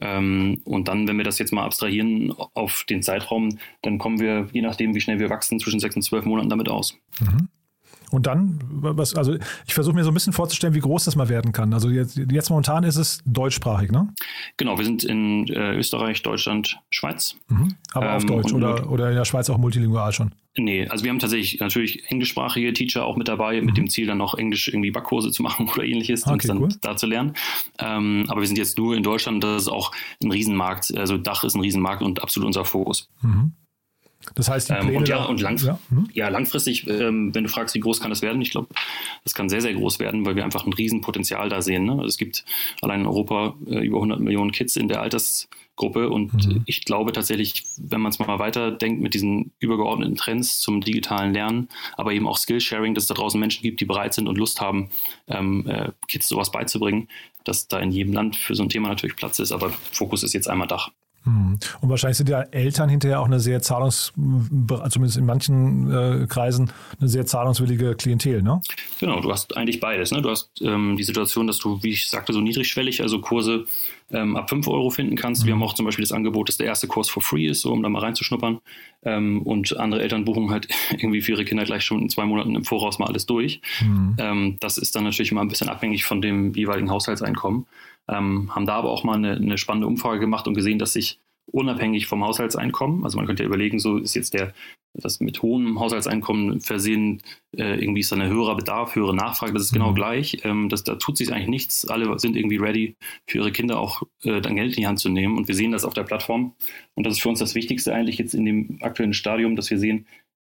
Ähm, 0.00 0.62
und 0.64 0.88
dann, 0.88 1.06
wenn 1.06 1.18
wir 1.18 1.26
das 1.26 1.38
jetzt 1.38 1.52
mal 1.52 1.66
abstrahieren 1.66 2.32
auf 2.54 2.84
den 2.88 3.02
Zeitraum, 3.02 3.58
dann 3.82 3.98
kommen 3.98 4.18
wir, 4.18 4.48
je 4.54 4.62
nachdem, 4.62 4.94
wie 4.94 5.02
schnell 5.02 5.20
wir 5.20 5.28
wachsen, 5.28 5.60
zwischen 5.60 5.78
sechs 5.78 5.94
und 5.94 6.02
zwölf 6.02 6.24
Monaten 6.24 6.48
damit 6.48 6.70
aus. 6.70 6.96
Mhm. 7.20 7.48
Und 8.12 8.26
dann, 8.26 8.60
was, 8.70 9.14
also 9.14 9.36
ich 9.66 9.74
versuche 9.74 9.94
mir 9.94 10.04
so 10.04 10.10
ein 10.10 10.14
bisschen 10.14 10.32
vorzustellen, 10.32 10.74
wie 10.74 10.80
groß 10.80 11.04
das 11.04 11.16
mal 11.16 11.28
werden 11.28 11.52
kann. 11.52 11.72
Also 11.72 11.88
jetzt, 11.88 12.20
jetzt 12.30 12.50
momentan 12.50 12.84
ist 12.84 12.96
es 12.96 13.22
deutschsprachig, 13.24 13.90
ne? 13.90 14.08
Genau, 14.56 14.76
wir 14.76 14.84
sind 14.84 15.04
in 15.04 15.48
äh, 15.48 15.74
Österreich, 15.74 16.22
Deutschland, 16.22 16.78
Schweiz. 16.90 17.36
Mhm. 17.48 17.74
Aber 17.92 18.06
ähm, 18.06 18.16
auf 18.16 18.26
Deutsch 18.26 18.52
oder, 18.52 18.90
oder 18.90 19.08
in 19.10 19.16
der 19.16 19.24
Schweiz 19.24 19.48
auch 19.48 19.58
multilingual 19.58 20.12
schon? 20.12 20.32
Nee, 20.58 20.86
also 20.86 21.04
wir 21.04 21.10
haben 21.10 21.18
tatsächlich 21.18 21.60
natürlich 21.60 22.10
englischsprachige 22.10 22.74
Teacher 22.74 23.06
auch 23.06 23.16
mit 23.16 23.26
dabei, 23.26 23.58
mhm. 23.58 23.66
mit 23.66 23.76
dem 23.78 23.88
Ziel 23.88 24.06
dann 24.06 24.18
noch 24.18 24.34
Englisch 24.34 24.68
irgendwie 24.68 24.90
Backkurse 24.90 25.30
zu 25.30 25.42
machen 25.42 25.68
oder 25.72 25.84
ähnliches 25.84 26.26
okay, 26.26 26.32
und 26.32 26.48
dann 26.48 26.58
cool. 26.58 26.68
da 26.82 26.96
zu 26.96 27.06
lernen. 27.06 27.32
Ähm, 27.78 28.26
aber 28.28 28.40
wir 28.40 28.46
sind 28.46 28.58
jetzt 28.58 28.76
nur 28.76 28.94
in 28.94 29.02
Deutschland, 29.02 29.42
das 29.42 29.62
ist 29.62 29.68
auch 29.68 29.92
ein 30.22 30.30
Riesenmarkt. 30.30 30.96
Also 30.96 31.16
Dach 31.16 31.44
ist 31.44 31.54
ein 31.54 31.62
Riesenmarkt 31.62 32.02
und 32.02 32.22
absolut 32.22 32.46
unser 32.46 32.66
Fokus. 32.66 33.08
Mhm. 33.22 33.52
Das 34.34 34.48
heißt, 34.48 34.68
die 34.68 34.72
ähm, 34.72 34.78
Pläne 34.80 34.92
ähm, 34.92 34.98
und 34.98 35.08
ja, 35.08 35.24
und 35.24 35.40
langf 35.40 35.64
ja. 35.64 35.78
Hm? 35.90 36.08
ja 36.12 36.28
langfristig, 36.28 36.86
ähm, 36.88 37.34
wenn 37.34 37.44
du 37.44 37.50
fragst, 37.50 37.74
wie 37.74 37.80
groß 37.80 38.00
kann 38.00 38.10
das 38.10 38.22
werden, 38.22 38.40
ich 38.42 38.50
glaube, 38.50 38.68
das 39.24 39.34
kann 39.34 39.48
sehr, 39.48 39.60
sehr 39.60 39.74
groß 39.74 39.98
werden, 39.98 40.24
weil 40.24 40.36
wir 40.36 40.44
einfach 40.44 40.66
ein 40.66 40.72
Riesenpotenzial 40.72 41.48
da 41.48 41.62
sehen. 41.62 41.84
Ne? 41.84 41.92
Also 41.92 42.06
es 42.06 42.16
gibt 42.16 42.44
allein 42.80 43.00
in 43.00 43.06
Europa 43.06 43.54
äh, 43.66 43.78
über 43.84 43.98
100 43.98 44.20
Millionen 44.20 44.52
Kids 44.52 44.76
in 44.76 44.88
der 44.88 45.00
Altersgruppe 45.00 46.10
und 46.10 46.32
mhm. 46.34 46.62
ich 46.66 46.84
glaube 46.84 47.12
tatsächlich, 47.12 47.64
wenn 47.78 48.00
man 48.00 48.10
es 48.10 48.18
mal 48.18 48.38
weiter 48.38 48.70
denkt 48.70 49.02
mit 49.02 49.14
diesen 49.14 49.52
übergeordneten 49.58 50.16
Trends 50.16 50.60
zum 50.60 50.80
digitalen 50.80 51.32
Lernen, 51.32 51.68
aber 51.96 52.12
eben 52.12 52.26
auch 52.26 52.36
Skillsharing, 52.36 52.94
dass 52.94 53.04
es 53.04 53.08
da 53.08 53.14
draußen 53.14 53.38
Menschen 53.38 53.62
gibt, 53.62 53.80
die 53.80 53.86
bereit 53.86 54.14
sind 54.14 54.28
und 54.28 54.38
Lust 54.38 54.60
haben, 54.60 54.90
ähm, 55.28 55.66
äh, 55.66 55.90
Kids 56.08 56.28
sowas 56.28 56.50
beizubringen, 56.50 57.08
dass 57.44 57.68
da 57.68 57.78
in 57.80 57.90
jedem 57.90 58.12
Land 58.12 58.36
für 58.36 58.54
so 58.54 58.62
ein 58.62 58.68
Thema 58.68 58.88
natürlich 58.88 59.16
Platz 59.16 59.38
ist, 59.38 59.52
aber 59.52 59.70
Fokus 59.90 60.22
ist 60.22 60.32
jetzt 60.32 60.48
einmal 60.48 60.68
Dach. 60.68 60.90
Hm. 61.24 61.58
Und 61.80 61.88
wahrscheinlich 61.88 62.16
sind 62.16 62.28
ja 62.28 62.42
Eltern 62.42 62.88
hinterher 62.88 63.20
auch 63.20 63.26
eine 63.26 63.40
sehr 63.40 63.62
zahlungs, 63.62 64.12
zumindest 64.14 65.16
in 65.16 65.26
manchen 65.26 65.90
äh, 65.90 66.26
Kreisen, 66.26 66.72
eine 66.98 67.08
sehr 67.08 67.26
zahlungswillige 67.26 67.94
Klientel, 67.94 68.42
ne? 68.42 68.60
Genau, 68.98 69.20
du 69.20 69.30
hast 69.30 69.56
eigentlich 69.56 69.80
beides. 69.80 70.10
Ne? 70.10 70.22
Du 70.22 70.30
hast 70.30 70.50
ähm, 70.62 70.96
die 70.96 71.04
Situation, 71.04 71.46
dass 71.46 71.58
du, 71.58 71.82
wie 71.82 71.90
ich 71.90 72.08
sagte, 72.08 72.32
so 72.32 72.40
niedrigschwellig, 72.40 73.02
also 73.02 73.20
Kurse 73.20 73.66
ähm, 74.12 74.36
ab 74.36 74.50
5 74.50 74.66
Euro 74.68 74.90
finden 74.90 75.16
kannst. 75.16 75.42
Mhm. 75.42 75.46
Wir 75.46 75.54
haben 75.54 75.62
auch 75.62 75.74
zum 75.74 75.86
Beispiel 75.86 76.02
das 76.02 76.12
Angebot, 76.12 76.48
dass 76.48 76.56
der 76.56 76.66
erste 76.66 76.86
Kurs 76.86 77.08
for 77.08 77.22
free 77.22 77.46
ist, 77.46 77.62
so 77.62 77.72
um 77.72 77.82
da 77.82 77.88
mal 77.88 78.00
reinzuschnuppern. 78.00 78.60
Ähm, 79.04 79.42
und 79.42 79.76
andere 79.78 80.02
Eltern 80.02 80.24
buchen 80.24 80.50
halt 80.50 80.68
irgendwie 80.90 81.22
für 81.22 81.32
ihre 81.32 81.44
Kinder 81.44 81.64
gleich 81.64 81.84
schon 81.84 82.00
in 82.00 82.08
zwei 82.08 82.24
Monaten 82.24 82.54
im 82.54 82.64
Voraus 82.64 82.98
mal 82.98 83.06
alles 83.06 83.26
durch. 83.26 83.60
Mhm. 83.80 84.16
Ähm, 84.18 84.56
das 84.60 84.78
ist 84.78 84.94
dann 84.94 85.04
natürlich 85.04 85.32
immer 85.32 85.40
ein 85.40 85.48
bisschen 85.48 85.68
abhängig 85.68 86.04
von 86.04 86.20
dem 86.20 86.52
jeweiligen 86.54 86.90
Haushaltseinkommen. 86.90 87.66
Ähm, 88.08 88.54
haben 88.54 88.66
da 88.66 88.76
aber 88.76 88.90
auch 88.90 89.04
mal 89.04 89.16
eine, 89.16 89.32
eine 89.32 89.58
spannende 89.58 89.86
Umfrage 89.86 90.20
gemacht 90.20 90.46
und 90.46 90.54
gesehen, 90.54 90.78
dass 90.78 90.92
sich 90.92 91.20
unabhängig 91.46 92.06
vom 92.06 92.24
Haushaltseinkommen. 92.24 93.04
Also 93.04 93.16
man 93.16 93.26
könnte 93.26 93.42
ja 93.42 93.48
überlegen, 93.48 93.78
so 93.78 93.98
ist 93.98 94.14
jetzt 94.14 94.34
der 94.34 94.52
das 94.94 95.20
mit 95.20 95.40
hohem 95.40 95.80
Haushaltseinkommen 95.80 96.60
versehen, 96.60 97.22
äh, 97.56 97.80
irgendwie 97.80 98.00
ist 98.00 98.12
da 98.12 98.16
ein 98.16 98.28
höherer 98.28 98.56
Bedarf, 98.56 98.94
höhere 98.94 99.14
Nachfrage, 99.14 99.54
das 99.54 99.62
ist 99.62 99.72
genau 99.72 99.90
mhm. 99.90 99.94
gleich. 99.94 100.38
Ähm, 100.44 100.68
das, 100.68 100.84
da 100.84 100.96
tut 100.96 101.16
sich 101.16 101.32
eigentlich 101.32 101.48
nichts. 101.48 101.88
Alle 101.88 102.18
sind 102.18 102.36
irgendwie 102.36 102.58
ready, 102.58 102.96
für 103.26 103.38
ihre 103.38 103.52
Kinder 103.52 103.78
auch 103.80 104.02
äh, 104.22 104.40
dann 104.40 104.56
Geld 104.56 104.76
in 104.76 104.82
die 104.82 104.86
Hand 104.86 105.00
zu 105.00 105.08
nehmen. 105.08 105.38
Und 105.38 105.48
wir 105.48 105.54
sehen 105.54 105.72
das 105.72 105.84
auf 105.84 105.94
der 105.94 106.02
Plattform. 106.02 106.54
Und 106.94 107.06
das 107.06 107.14
ist 107.14 107.22
für 107.22 107.30
uns 107.30 107.38
das 107.38 107.54
Wichtigste 107.54 107.94
eigentlich 107.94 108.18
jetzt 108.18 108.34
in 108.34 108.44
dem 108.44 108.78
aktuellen 108.82 109.14
Stadium, 109.14 109.56
dass 109.56 109.70
wir 109.70 109.78
sehen, 109.78 110.06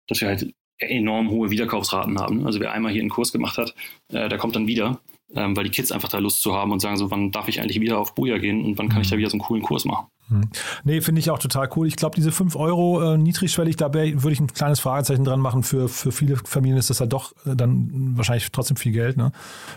dass 0.08 0.20
wir 0.20 0.28
halt 0.28 0.54
enorm 0.80 1.30
hohe 1.30 1.50
Wiederkaufsraten 1.50 2.20
haben. 2.20 2.46
Also 2.46 2.60
wer 2.60 2.74
einmal 2.74 2.92
hier 2.92 3.02
einen 3.02 3.10
Kurs 3.10 3.32
gemacht 3.32 3.58
hat, 3.58 3.74
äh, 4.10 4.28
der 4.28 4.38
kommt 4.38 4.58
dann 4.58 4.68
wieder 4.68 5.00
ähm, 5.36 5.56
weil 5.56 5.66
die 5.66 5.70
Kids 5.70 5.92
einfach 5.92 6.10
da 6.10 6.18
Lust 6.18 6.42
zu 6.42 6.54
haben 6.54 6.72
und 6.72 6.80
sagen 6.80 6.98
so, 6.98 7.12
wann 7.12 7.32
darf 7.32 7.48
ich 7.48 7.62
eigentlich 7.62 7.80
wieder 7.80 8.00
auf 8.00 8.16
Buja 8.16 8.38
gehen 8.38 8.64
und 8.64 8.78
wann 8.78 8.90
kann 8.90 9.02
ich 9.02 9.10
da 9.10 9.16
mhm. 9.16 9.20
wieder 9.20 9.30
so 9.30 9.36
einen 9.36 9.42
coolen 9.42 9.64
Kurs 9.64 9.86
machen. 9.86 10.08
Mhm. 10.28 10.50
Nee, 10.84 11.02
finde 11.02 11.20
ich 11.20 11.30
auch 11.30 11.38
total 11.38 11.70
cool. 11.76 11.88
Ich 11.88 11.96
glaube, 11.96 12.16
diese 12.16 12.32
5 12.32 12.56
Euro 12.56 13.14
äh, 13.14 13.18
niedrigschwellig, 13.18 13.76
da 13.76 13.94
würde 13.94 14.32
ich 14.32 14.40
ein 14.40 14.48
kleines 14.48 14.80
Fragezeichen 14.80 15.24
dran 15.24 15.40
machen. 15.40 15.62
Für, 15.62 15.88
für 15.88 16.12
viele 16.12 16.38
Familien 16.38 16.78
ist 16.78 16.90
das 16.90 17.00
halt 17.00 17.14
doch 17.14 17.34
äh, 17.46 17.56
dann 17.56 18.18
wahrscheinlich 18.18 18.52
trotzdem 18.52 18.78
viel 18.78 18.92
Geld. 18.92 19.18
Ne? 19.18 19.32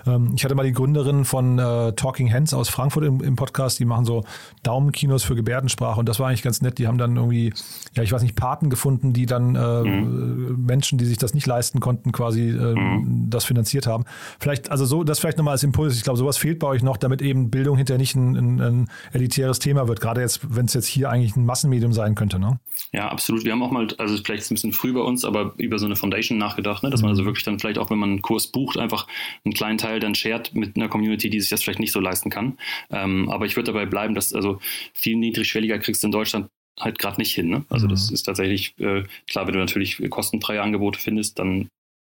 Ähm, 0.06 0.32
ich 0.34 0.44
hatte 0.44 0.54
mal 0.54 0.64
die 0.64 0.72
Gründerin 0.72 1.24
von 1.26 1.58
äh, 1.58 1.92
Talking 1.92 2.32
Hands 2.32 2.52
aus 2.54 2.70
Frankfurt 2.70 3.04
im, 3.04 3.22
im, 3.22 3.36
Podcast, 3.36 3.78
die 3.78 3.84
machen 3.84 4.06
so 4.06 4.24
Daumenkinos 4.62 5.22
für 5.22 5.34
Gebärdensprache 5.34 6.00
und 6.00 6.08
das 6.08 6.18
war 6.18 6.28
eigentlich 6.28 6.42
ganz 6.42 6.62
nett. 6.62 6.78
Die 6.78 6.86
haben 6.86 6.98
dann 6.98 7.16
irgendwie, 7.16 7.52
ja, 7.94 8.02
ich 8.02 8.12
weiß 8.12 8.22
nicht, 8.22 8.34
Paten 8.34 8.70
gefunden, 8.70 9.12
die 9.12 9.26
dann 9.26 9.54
äh, 9.54 9.82
mhm. 9.82 10.64
Menschen, 10.64 10.98
die 10.98 11.04
sich 11.04 11.18
das 11.18 11.34
nicht 11.34 11.46
leisten 11.46 11.80
konnten, 11.80 12.10
quasi 12.12 12.48
äh, 12.48 12.74
mhm. 12.74 13.28
das 13.28 13.44
finanziert 13.44 13.86
haben. 13.86 14.04
Vielleicht, 14.38 14.70
also 14.70 14.86
so, 14.86 15.04
das 15.04 15.18
vielleicht 15.18 15.36
nochmal 15.36 15.52
als 15.52 15.62
Impuls. 15.62 15.94
Ich 15.94 16.04
glaube, 16.04 16.18
sowas 16.18 16.38
fehlt 16.38 16.58
bei 16.58 16.68
euch 16.68 16.82
noch, 16.82 16.96
damit 16.96 17.20
eben 17.20 17.50
Bildung 17.50 17.76
hinterher 17.76 17.98
nicht 17.98 18.16
ein, 18.16 18.34
ein, 18.34 18.60
ein 18.60 18.88
elitäres 19.12 19.58
Thema 19.58 19.88
wird. 19.88 20.00
Gerade 20.00 20.22
jetzt 20.22 20.37
wenn 20.42 20.66
es 20.66 20.74
jetzt 20.74 20.86
hier 20.86 21.10
eigentlich 21.10 21.36
ein 21.36 21.44
Massenmedium 21.44 21.92
sein 21.92 22.14
könnte, 22.14 22.38
ne? 22.38 22.58
Ja, 22.92 23.08
absolut. 23.08 23.44
Wir 23.44 23.52
haben 23.52 23.62
auch 23.62 23.70
mal, 23.70 23.88
also 23.98 24.16
vielleicht 24.22 24.50
ein 24.50 24.54
bisschen 24.54 24.72
früh 24.72 24.92
bei 24.92 25.00
uns, 25.00 25.24
aber 25.24 25.54
über 25.58 25.78
so 25.78 25.86
eine 25.86 25.96
Foundation 25.96 26.38
nachgedacht, 26.38 26.82
ne? 26.82 26.90
dass 26.90 27.00
mhm. 27.00 27.06
man 27.06 27.10
also 27.10 27.24
wirklich 27.24 27.44
dann 27.44 27.58
vielleicht 27.58 27.78
auch, 27.78 27.90
wenn 27.90 27.98
man 27.98 28.10
einen 28.10 28.22
Kurs 28.22 28.46
bucht, 28.46 28.78
einfach 28.78 29.06
einen 29.44 29.54
kleinen 29.54 29.78
Teil 29.78 30.00
dann 30.00 30.14
shared 30.14 30.54
mit 30.54 30.76
einer 30.76 30.88
Community, 30.88 31.28
die 31.28 31.40
sich 31.40 31.50
das 31.50 31.62
vielleicht 31.62 31.80
nicht 31.80 31.92
so 31.92 32.00
leisten 32.00 32.30
kann. 32.30 32.58
Ähm, 32.90 33.28
aber 33.30 33.46
ich 33.46 33.56
würde 33.56 33.72
dabei 33.72 33.86
bleiben, 33.86 34.14
dass 34.14 34.32
also 34.32 34.58
viel 34.94 35.16
niedrigschwelliger 35.16 35.78
kriegst 35.78 36.02
du 36.02 36.08
in 36.08 36.12
Deutschland 36.12 36.48
halt 36.78 36.98
gerade 36.98 37.20
nicht 37.20 37.34
hin. 37.34 37.48
Ne? 37.48 37.64
Also 37.68 37.86
mhm. 37.86 37.90
das 37.90 38.10
ist 38.10 38.22
tatsächlich 38.22 38.78
äh, 38.78 39.04
klar, 39.28 39.46
wenn 39.46 39.54
du 39.54 39.60
natürlich 39.60 40.02
kostenfreie 40.10 40.62
Angebote 40.62 40.98
findest, 40.98 41.38
dann 41.38 41.68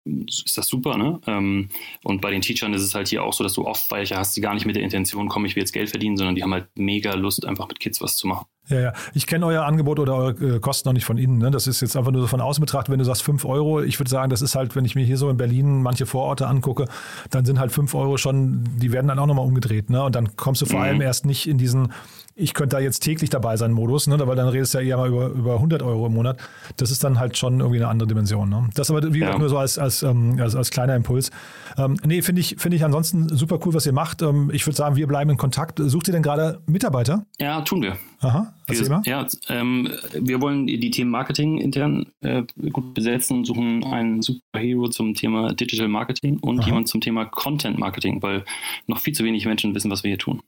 ist 0.05 0.57
das 0.57 0.67
super, 0.67 0.97
ne? 0.97 1.21
Ähm, 1.27 1.69
und 2.05 2.21
bei 2.21 2.31
den 2.31 2.41
Teachern 2.41 2.73
ist 2.73 2.83
es 2.83 2.95
halt 2.95 3.09
hier 3.09 3.23
auch 3.23 3.33
so, 3.33 3.45
dass 3.45 3.55
du 3.55 3.67
oft 3.67 3.91
welche 3.91 4.17
hast, 4.17 4.37
die 4.37 4.41
gar 4.41 4.55
nicht 4.55 4.67
mit 4.67 4.77
der 4.77 4.83
Intention 4.83 5.29
kommen, 5.29 5.47
ich 5.47 5.57
will 5.57 5.63
jetzt 5.63 5.73
Geld 5.73 5.91
verdienen, 5.91 6.17
sondern 6.17 6.35
die 6.35 6.43
haben 6.43 6.53
halt 6.53 6.69
mega 6.75 7.15
Lust, 7.15 7.47
einfach 7.47 7.69
mit 7.69 7.81
Kids 7.81 8.01
was 8.01 8.17
zu 8.17 8.27
machen. 8.27 8.47
Ja, 8.69 8.81
ja. 8.81 8.93
Ich 9.15 9.27
kenne 9.27 9.47
euer 9.47 9.65
Angebot 9.65 9.99
oder 9.99 10.15
eure 10.15 10.57
äh, 10.57 10.61
Kosten 10.61 10.89
noch 10.89 10.93
nicht 10.93 11.05
von 11.05 11.19
innen. 11.19 11.39
Ne? 11.39 11.51
Das 11.51 11.67
ist 11.67 11.81
jetzt 11.81 11.97
einfach 11.97 12.13
nur 12.13 12.23
so 12.23 12.27
von 12.29 12.41
außen 12.41 12.61
betrachtet. 12.61 12.93
Wenn 12.93 12.99
du 12.99 13.05
sagst 13.05 13.23
5 13.23 13.45
Euro, 13.45 13.83
ich 13.83 13.99
würde 13.99 14.11
sagen, 14.11 14.31
das 14.31 14.43
ist 14.43 14.55
halt, 14.55 14.77
wenn 14.77 14.85
ich 14.85 14.95
mir 14.95 15.05
hier 15.05 15.17
so 15.17 15.29
in 15.29 15.37
Berlin 15.37 15.83
manche 15.83 16.07
Vororte 16.07 16.47
angucke, 16.47 16.87
dann 17.31 17.45
sind 17.45 17.59
halt 17.59 17.73
5 17.73 17.93
Euro 17.95 18.17
schon, 18.17 18.65
die 18.77 18.93
werden 18.93 19.09
dann 19.09 19.19
auch 19.19 19.27
nochmal 19.27 19.45
umgedreht. 19.45 19.91
Ne? 19.91 20.03
Und 20.03 20.15
dann 20.15 20.37
kommst 20.37 20.63
du 20.63 20.67
vor 20.67 20.79
mhm. 20.79 20.85
allem 20.85 21.01
erst 21.01 21.27
nicht 21.27 21.49
in 21.49 21.59
diesen 21.59 21.93
ich 22.41 22.55
könnte 22.55 22.77
da 22.77 22.81
jetzt 22.81 23.01
täglich 23.01 23.31
dabei 23.31 23.57
sein 23.57 23.73
Modus, 23.73 24.07
ne? 24.07 24.19
weil 24.27 24.37
dann 24.37 24.49
redest 24.49 24.75
du 24.75 24.79
ja 24.79 24.85
eher 24.85 24.97
mal 24.97 25.09
über, 25.09 25.29
über 25.29 25.55
100 25.55 25.83
Euro 25.83 26.07
im 26.07 26.15
Monat. 26.15 26.39
Das 26.77 26.91
ist 26.91 27.05
dann 27.05 27.19
halt 27.19 27.37
schon 27.37 27.61
irgendwie 27.61 27.79
eine 27.79 27.89
andere 27.89 28.09
Dimension. 28.09 28.49
Ne? 28.49 28.69
Das 28.75 28.91
aber, 28.91 29.03
wie 29.13 29.19
gesagt, 29.19 29.35
ja. 29.35 29.39
nur 29.39 29.49
so 29.49 29.59
als, 29.59 29.79
als, 29.79 30.03
ähm, 30.03 30.39
als, 30.41 30.55
als 30.55 30.71
kleiner 30.71 30.97
Impuls. 30.97 31.31
Ähm, 31.77 31.97
nee, 32.05 32.23
finde 32.23 32.41
ich, 32.41 32.57
finde 32.59 32.77
ich 32.77 32.85
ansonsten 32.85 33.29
super 33.29 33.59
cool, 33.65 33.75
was 33.75 33.87
ihr 33.87 33.93
macht. 33.93 34.23
Ähm, 34.23 34.51
ich 34.53 34.67
würde 34.67 34.77
sagen, 34.77 34.97
wir 34.97 35.07
bleiben 35.07 35.31
in 35.31 35.37
Kontakt. 35.37 35.79
Sucht 35.79 36.09
ihr 36.09 36.13
denn 36.13 36.23
gerade 36.23 36.61
Mitarbeiter? 36.67 37.27
Ja, 37.39 37.61
tun 37.63 37.83
wir. 37.83 37.97
Aha, 38.23 38.53
wir, 38.67 38.89
mal. 38.91 39.03
Ja, 39.07 39.27
ähm, 39.49 39.89
wir 40.13 40.43
wollen 40.43 40.67
die 40.67 40.91
Themen 40.91 41.11
Marketing 41.11 41.57
intern 41.57 42.07
äh, 42.21 42.43
gut 42.71 42.93
besetzen 42.93 43.39
und 43.39 43.45
suchen 43.47 43.83
einen 43.85 44.21
Superhero 44.21 44.89
zum 44.89 45.15
Thema 45.15 45.55
Digital 45.55 45.89
Marketing 45.89 46.39
und 46.39 46.61
Aha. 46.61 46.67
jemand 46.67 46.89
zum 46.89 47.01
Thema 47.01 47.25
Content 47.25 47.79
Marketing, 47.79 48.23
weil 48.23 48.45
noch 48.87 48.99
viel 48.99 49.15
zu 49.15 49.25
wenig 49.25 49.47
Menschen 49.47 49.75
wissen, 49.75 49.91
was 49.91 50.05
wir 50.05 50.11
hier 50.11 50.19
tun. 50.19 50.43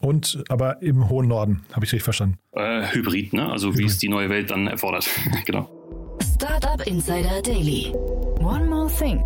Und 0.00 0.44
aber 0.48 0.80
im 0.82 1.08
hohen 1.08 1.28
Norden, 1.28 1.64
habe 1.72 1.84
ich 1.84 1.92
richtig 1.92 2.04
verstanden. 2.04 2.38
Äh, 2.52 2.86
Hybrid, 2.92 3.32
ne? 3.32 3.50
Also 3.50 3.68
Hybrid. 3.68 3.80
wie 3.80 3.86
es 3.86 3.98
die 3.98 4.08
neue 4.08 4.30
Welt 4.30 4.50
dann 4.50 4.68
erfordert. 4.68 5.08
genau. 5.44 5.68
Startup 6.34 6.86
Insider 6.86 7.42
Daily. 7.42 7.92
One 8.38 8.66
more 8.66 8.90
thing. 8.96 9.22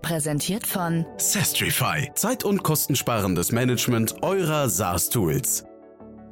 Präsentiert 0.00 0.66
von 0.66 1.04
Sestrify. 1.18 2.10
Zeit- 2.14 2.44
und 2.44 2.62
kostensparendes 2.62 3.52
Management 3.52 4.22
eurer 4.22 4.68
SaaS-Tools. 4.68 5.64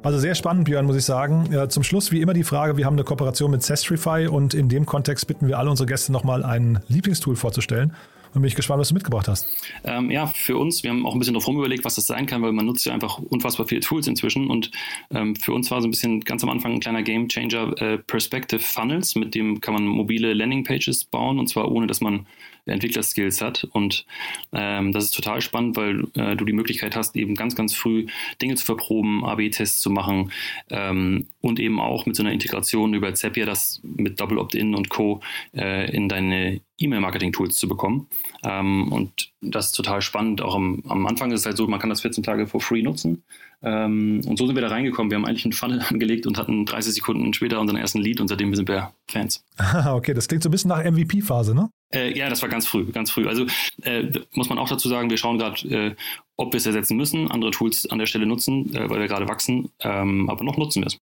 Also 0.03 0.19
sehr 0.19 0.35
spannend, 0.35 0.65
Björn, 0.65 0.85
muss 0.85 0.95
ich 0.95 1.05
sagen. 1.05 1.49
Ja, 1.51 1.67
zum 1.67 1.83
Schluss 1.83 2.11
wie 2.11 2.21
immer 2.21 2.33
die 2.33 2.43
Frage, 2.43 2.77
wir 2.77 2.85
haben 2.85 2.93
eine 2.93 3.03
Kooperation 3.03 3.51
mit 3.51 3.61
Sestrify 3.63 4.27
und 4.27 4.53
in 4.53 4.69
dem 4.69 4.85
Kontext 4.85 5.27
bitten 5.27 5.47
wir 5.47 5.59
alle 5.59 5.69
unsere 5.69 5.85
Gäste 5.85 6.11
nochmal 6.11 6.43
ein 6.43 6.79
Lieblingstool 6.87 7.35
vorzustellen. 7.35 7.93
Und 8.37 8.43
bin 8.43 8.49
ich 8.49 8.55
gespannt, 8.55 8.79
was 8.79 8.89
du 8.89 8.93
mitgebracht 8.93 9.27
hast. 9.27 9.47
Ähm, 9.83 10.11
ja, 10.11 10.27
für 10.27 10.57
uns, 10.57 10.83
wir 10.83 10.91
haben 10.91 11.07
auch 11.07 11.15
ein 11.15 11.17
bisschen 11.17 11.33
drauf 11.33 11.47
überlegt, 11.47 11.83
was 11.85 11.95
das 11.95 12.05
sein 12.05 12.27
kann, 12.27 12.43
weil 12.43 12.51
man 12.51 12.67
nutzt 12.67 12.85
ja 12.85 12.93
einfach 12.93 13.17
unfassbar 13.17 13.67
viele 13.67 13.81
Tools 13.81 14.05
inzwischen. 14.05 14.51
Und 14.51 14.69
ähm, 15.09 15.35
für 15.35 15.53
uns 15.53 15.71
war 15.71 15.81
so 15.81 15.87
ein 15.87 15.89
bisschen 15.89 16.21
ganz 16.21 16.43
am 16.43 16.51
Anfang 16.51 16.73
ein 16.73 16.79
kleiner 16.79 17.01
Game 17.01 17.29
Changer 17.29 17.73
äh, 17.81 17.97
Perspective 17.97 18.59
Funnels, 18.59 19.15
mit 19.15 19.33
dem 19.33 19.59
kann 19.59 19.73
man 19.73 19.87
mobile 19.87 20.35
Landingpages 20.35 21.05
bauen 21.05 21.39
und 21.39 21.47
zwar 21.47 21.71
ohne, 21.71 21.87
dass 21.87 21.99
man 21.99 22.27
Entwicklerskills 22.67 23.41
hat. 23.41 23.67
Und 23.71 24.05
ähm, 24.53 24.91
das 24.91 25.05
ist 25.05 25.15
total 25.15 25.41
spannend, 25.41 25.75
weil 25.75 26.03
äh, 26.13 26.35
du 26.35 26.45
die 26.45 26.53
Möglichkeit 26.53 26.95
hast, 26.95 27.15
eben 27.15 27.33
ganz, 27.33 27.55
ganz 27.55 27.73
früh 27.73 28.05
Dinge 28.39 28.53
zu 28.53 28.65
verproben, 28.65 29.25
AB-Tests 29.25 29.81
zu 29.81 29.89
machen 29.89 30.31
ähm, 30.69 31.27
und 31.41 31.59
eben 31.59 31.79
auch 31.79 32.05
mit 32.05 32.15
so 32.15 32.21
einer 32.21 32.33
Integration 32.33 32.93
über 32.93 33.15
Zapier 33.15 33.47
das 33.47 33.81
mit 33.83 34.19
Double 34.19 34.37
Opt-in 34.37 34.75
und 34.75 34.89
Co. 34.89 35.21
Äh, 35.55 35.89
in 35.95 36.07
deine 36.07 36.61
E-Mail-Marketing-Tools 36.79 37.57
zu 37.57 37.67
bekommen. 37.67 38.07
Ähm, 38.43 38.91
und 38.91 39.31
das 39.41 39.67
ist 39.67 39.71
total 39.73 40.01
spannend. 40.01 40.41
Auch 40.41 40.55
am, 40.55 40.83
am, 40.87 41.05
Anfang 41.07 41.31
ist 41.31 41.41
es 41.41 41.45
halt 41.45 41.57
so, 41.57 41.67
man 41.67 41.79
kann 41.79 41.89
das 41.89 42.01
14 42.01 42.23
Tage 42.23 42.47
for 42.47 42.61
free 42.61 42.81
nutzen. 42.81 43.23
Ähm, 43.63 44.21
und 44.27 44.37
so 44.37 44.45
sind 44.45 44.55
wir 44.55 44.61
da 44.61 44.69
reingekommen. 44.69 45.09
Wir 45.09 45.17
haben 45.17 45.25
eigentlich 45.25 45.45
einen 45.45 45.53
Funnel 45.53 45.81
angelegt 45.89 46.27
und 46.27 46.37
hatten 46.37 46.65
30 46.65 46.93
Sekunden 46.93 47.33
später 47.33 47.59
unseren 47.59 47.77
ersten 47.77 47.99
Lead 47.99 48.21
und 48.21 48.27
seitdem 48.27 48.53
sind 48.55 48.69
wir 48.69 48.91
Fans. 49.09 49.43
okay, 49.87 50.13
das 50.13 50.27
klingt 50.27 50.43
so 50.43 50.49
ein 50.49 50.51
bisschen 50.51 50.69
nach 50.69 50.83
MVP-Phase, 50.83 51.55
ne? 51.55 51.69
Äh, 51.93 52.17
ja, 52.17 52.29
das 52.29 52.41
war 52.41 52.49
ganz 52.49 52.67
früh, 52.67 52.85
ganz 52.91 53.11
früh. 53.11 53.27
Also 53.27 53.45
äh, 53.83 54.11
muss 54.33 54.49
man 54.49 54.57
auch 54.57 54.69
dazu 54.69 54.89
sagen, 54.89 55.09
wir 55.09 55.17
schauen 55.17 55.37
gerade, 55.37 55.67
äh, 55.69 55.95
ob 56.35 56.53
wir 56.53 56.57
es 56.57 56.65
ersetzen 56.65 56.97
müssen, 56.97 57.31
andere 57.31 57.51
Tools 57.51 57.89
an 57.89 57.97
der 57.97 58.05
Stelle 58.05 58.25
nutzen, 58.25 58.75
äh, 58.75 58.89
weil 58.89 58.99
wir 58.99 59.07
gerade 59.07 59.27
wachsen, 59.27 59.69
ähm, 59.79 60.29
aber 60.29 60.43
noch 60.43 60.57
nutzen 60.57 60.83
wir 60.83 60.87
es. 60.87 60.99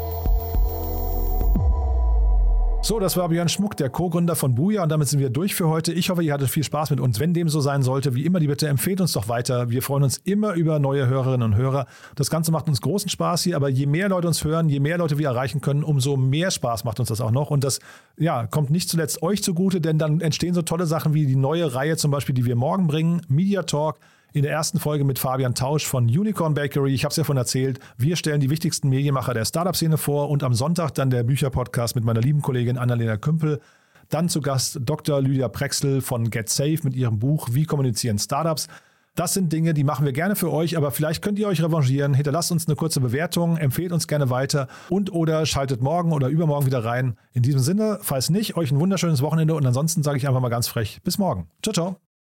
So, 2.81 2.99
das 2.99 3.17
war 3.17 3.29
Björn 3.29 3.51
Schmuck, 3.51 3.77
der 3.77 3.91
Co-Gründer 3.91 4.35
von 4.35 4.55
Buja 4.55 4.83
und 4.83 4.89
damit 4.89 5.07
sind 5.07 5.21
wir 5.21 5.29
durch 5.29 5.55
für 5.55 5.69
heute. 5.69 5.93
Ich 5.93 6.09
hoffe, 6.09 6.23
ihr 6.23 6.33
hattet 6.33 6.49
viel 6.49 6.65
Spaß 6.65 6.91
mit 6.91 6.99
uns. 6.99 7.21
Wenn 7.21 7.35
dem 7.35 7.51
so 7.51 7.61
sein 7.61 7.83
sollte, 7.83 8.15
wie 8.15 8.25
immer 8.25 8.41
die 8.41 8.47
Bitte, 8.47 8.69
empfehlt 8.69 9.03
uns 9.03 9.13
doch 9.13 9.29
weiter. 9.29 9.69
Wir 9.69 9.83
freuen 9.83 10.03
uns 10.03 10.17
immer 10.17 10.55
über 10.55 10.79
neue 10.79 11.07
Hörerinnen 11.07 11.43
und 11.43 11.57
Hörer. 11.57 11.87
Das 12.17 12.31
Ganze 12.31 12.53
macht 12.53 12.69
uns 12.69 12.81
großen 12.81 13.11
Spaß 13.11 13.43
hier, 13.43 13.55
aber 13.57 13.69
je 13.69 13.87
mehr 13.87 14.09
Leute 14.09 14.27
uns 14.27 14.43
hören, 14.43 14.71
je 14.71 14.81
mehr 14.81 14.97
Leute 14.97 15.19
wir 15.19 15.29
erreichen 15.29 15.61
können, 15.61 15.85
umso 15.85 16.17
mehr 16.17 16.51
Spaß 16.51 16.85
macht 16.85 16.99
uns 17.01 17.11
das 17.11 17.21
auch 17.21 17.33
noch. 17.33 17.51
Und 17.51 17.65
das 17.65 17.81
ja, 18.17 18.47
kommt 18.47 18.71
nicht 18.71 18.89
zuletzt 18.89 19.23
euch 19.23 19.43
zugute, 19.43 19.83
denn 19.83 19.99
dann 19.99 20.23
entstehen 20.23 20.55
so 20.55 20.63
tolle 20.63 20.87
Sachen 20.87 21.13
wie 21.13 21.27
die 21.27 21.37
neue 21.37 21.75
Reihe 21.75 21.99
zum 21.99 22.11
Beispiel, 22.11 22.35
die 22.35 22.47
wir 22.47 22.57
morgen 22.57 22.87
bringen, 22.87 23.21
Media 23.29 23.63
Talk 23.63 23.99
in 24.33 24.43
der 24.43 24.53
ersten 24.53 24.79
Folge 24.79 25.05
mit 25.05 25.19
Fabian 25.19 25.55
Tausch 25.55 25.87
von 25.87 26.05
Unicorn 26.05 26.55
Bakery. 26.55 26.95
Ich 26.95 27.05
habe 27.05 27.11
es 27.11 27.17
ja 27.17 27.25
von 27.25 27.37
erzählt. 27.37 27.79
Wir 27.97 28.17
stellen 28.17 28.41
die 28.41 28.51
wichtigsten 28.51 28.89
Medienmacher 28.89 29.35
der 29.35 29.45
Startup-Szene 29.45 29.99
vor 29.99 30.31
und 30.31 30.43
am 30.43 30.55
Sonntag 30.55 30.95
dann 30.95 31.11
der 31.11 31.23
Bücherpodcast 31.23 31.95
mit 31.95 32.05
meiner 32.05 32.21
lieben 32.21 32.43
Kollegin 32.43 32.79
Annalena 32.79 33.17
Kümpel. 33.17 33.61
Dann 34.09 34.29
zu 34.29 34.41
Gast 34.41 34.81
Dr. 34.83 35.21
Lydia 35.21 35.49
Prexel 35.49 36.01
von 36.01 36.31
Get 36.31 36.49
Safe 36.49 36.79
mit 36.83 36.95
ihrem 36.95 37.19
Buch 37.19 37.49
Wie 37.53 37.65
kommunizieren 37.65 38.19
Startups. 38.19 38.69
Das 39.15 39.35
sind 39.35 39.53
Dinge, 39.53 39.75
die 39.75 39.85
machen 39.85 40.07
wir 40.07 40.13
gerne 40.13 40.37
für 40.37 40.51
euch, 40.51 40.79
aber 40.79 40.91
vielleicht 40.91 41.21
könnt 41.21 41.39
ihr 41.39 41.47
euch 41.47 41.63
revanchieren. 41.63 42.15
Hinterlasst 42.15 42.51
uns 42.51 42.67
eine 42.67 42.77
kurze 42.77 43.01
Bewertung, 43.01 43.59
empfehlt 43.59 43.93
uns 43.93 44.07
gerne 44.07 44.31
weiter 44.31 44.69
und 44.89 45.13
oder 45.13 45.45
schaltet 45.45 45.83
morgen 45.83 46.13
oder 46.13 46.29
übermorgen 46.29 46.65
wieder 46.65 46.83
rein. 46.83 47.19
In 47.33 47.43
diesem 47.43 47.61
Sinne, 47.61 47.99
falls 48.01 48.31
nicht, 48.31 48.57
euch 48.57 48.73
ein 48.73 48.81
wunderschönes 48.81 49.21
Wochenende 49.21 49.55
und 49.55 49.67
ansonsten 49.67 50.03
sage 50.03 50.17
ich 50.17 50.27
einfach 50.27 50.41
mal 50.41 50.49
ganz 50.49 50.67
frech, 50.67 51.01
bis 51.05 51.19
morgen. 51.19 51.49
Ciao, 51.63 51.75
ciao. 51.75 52.12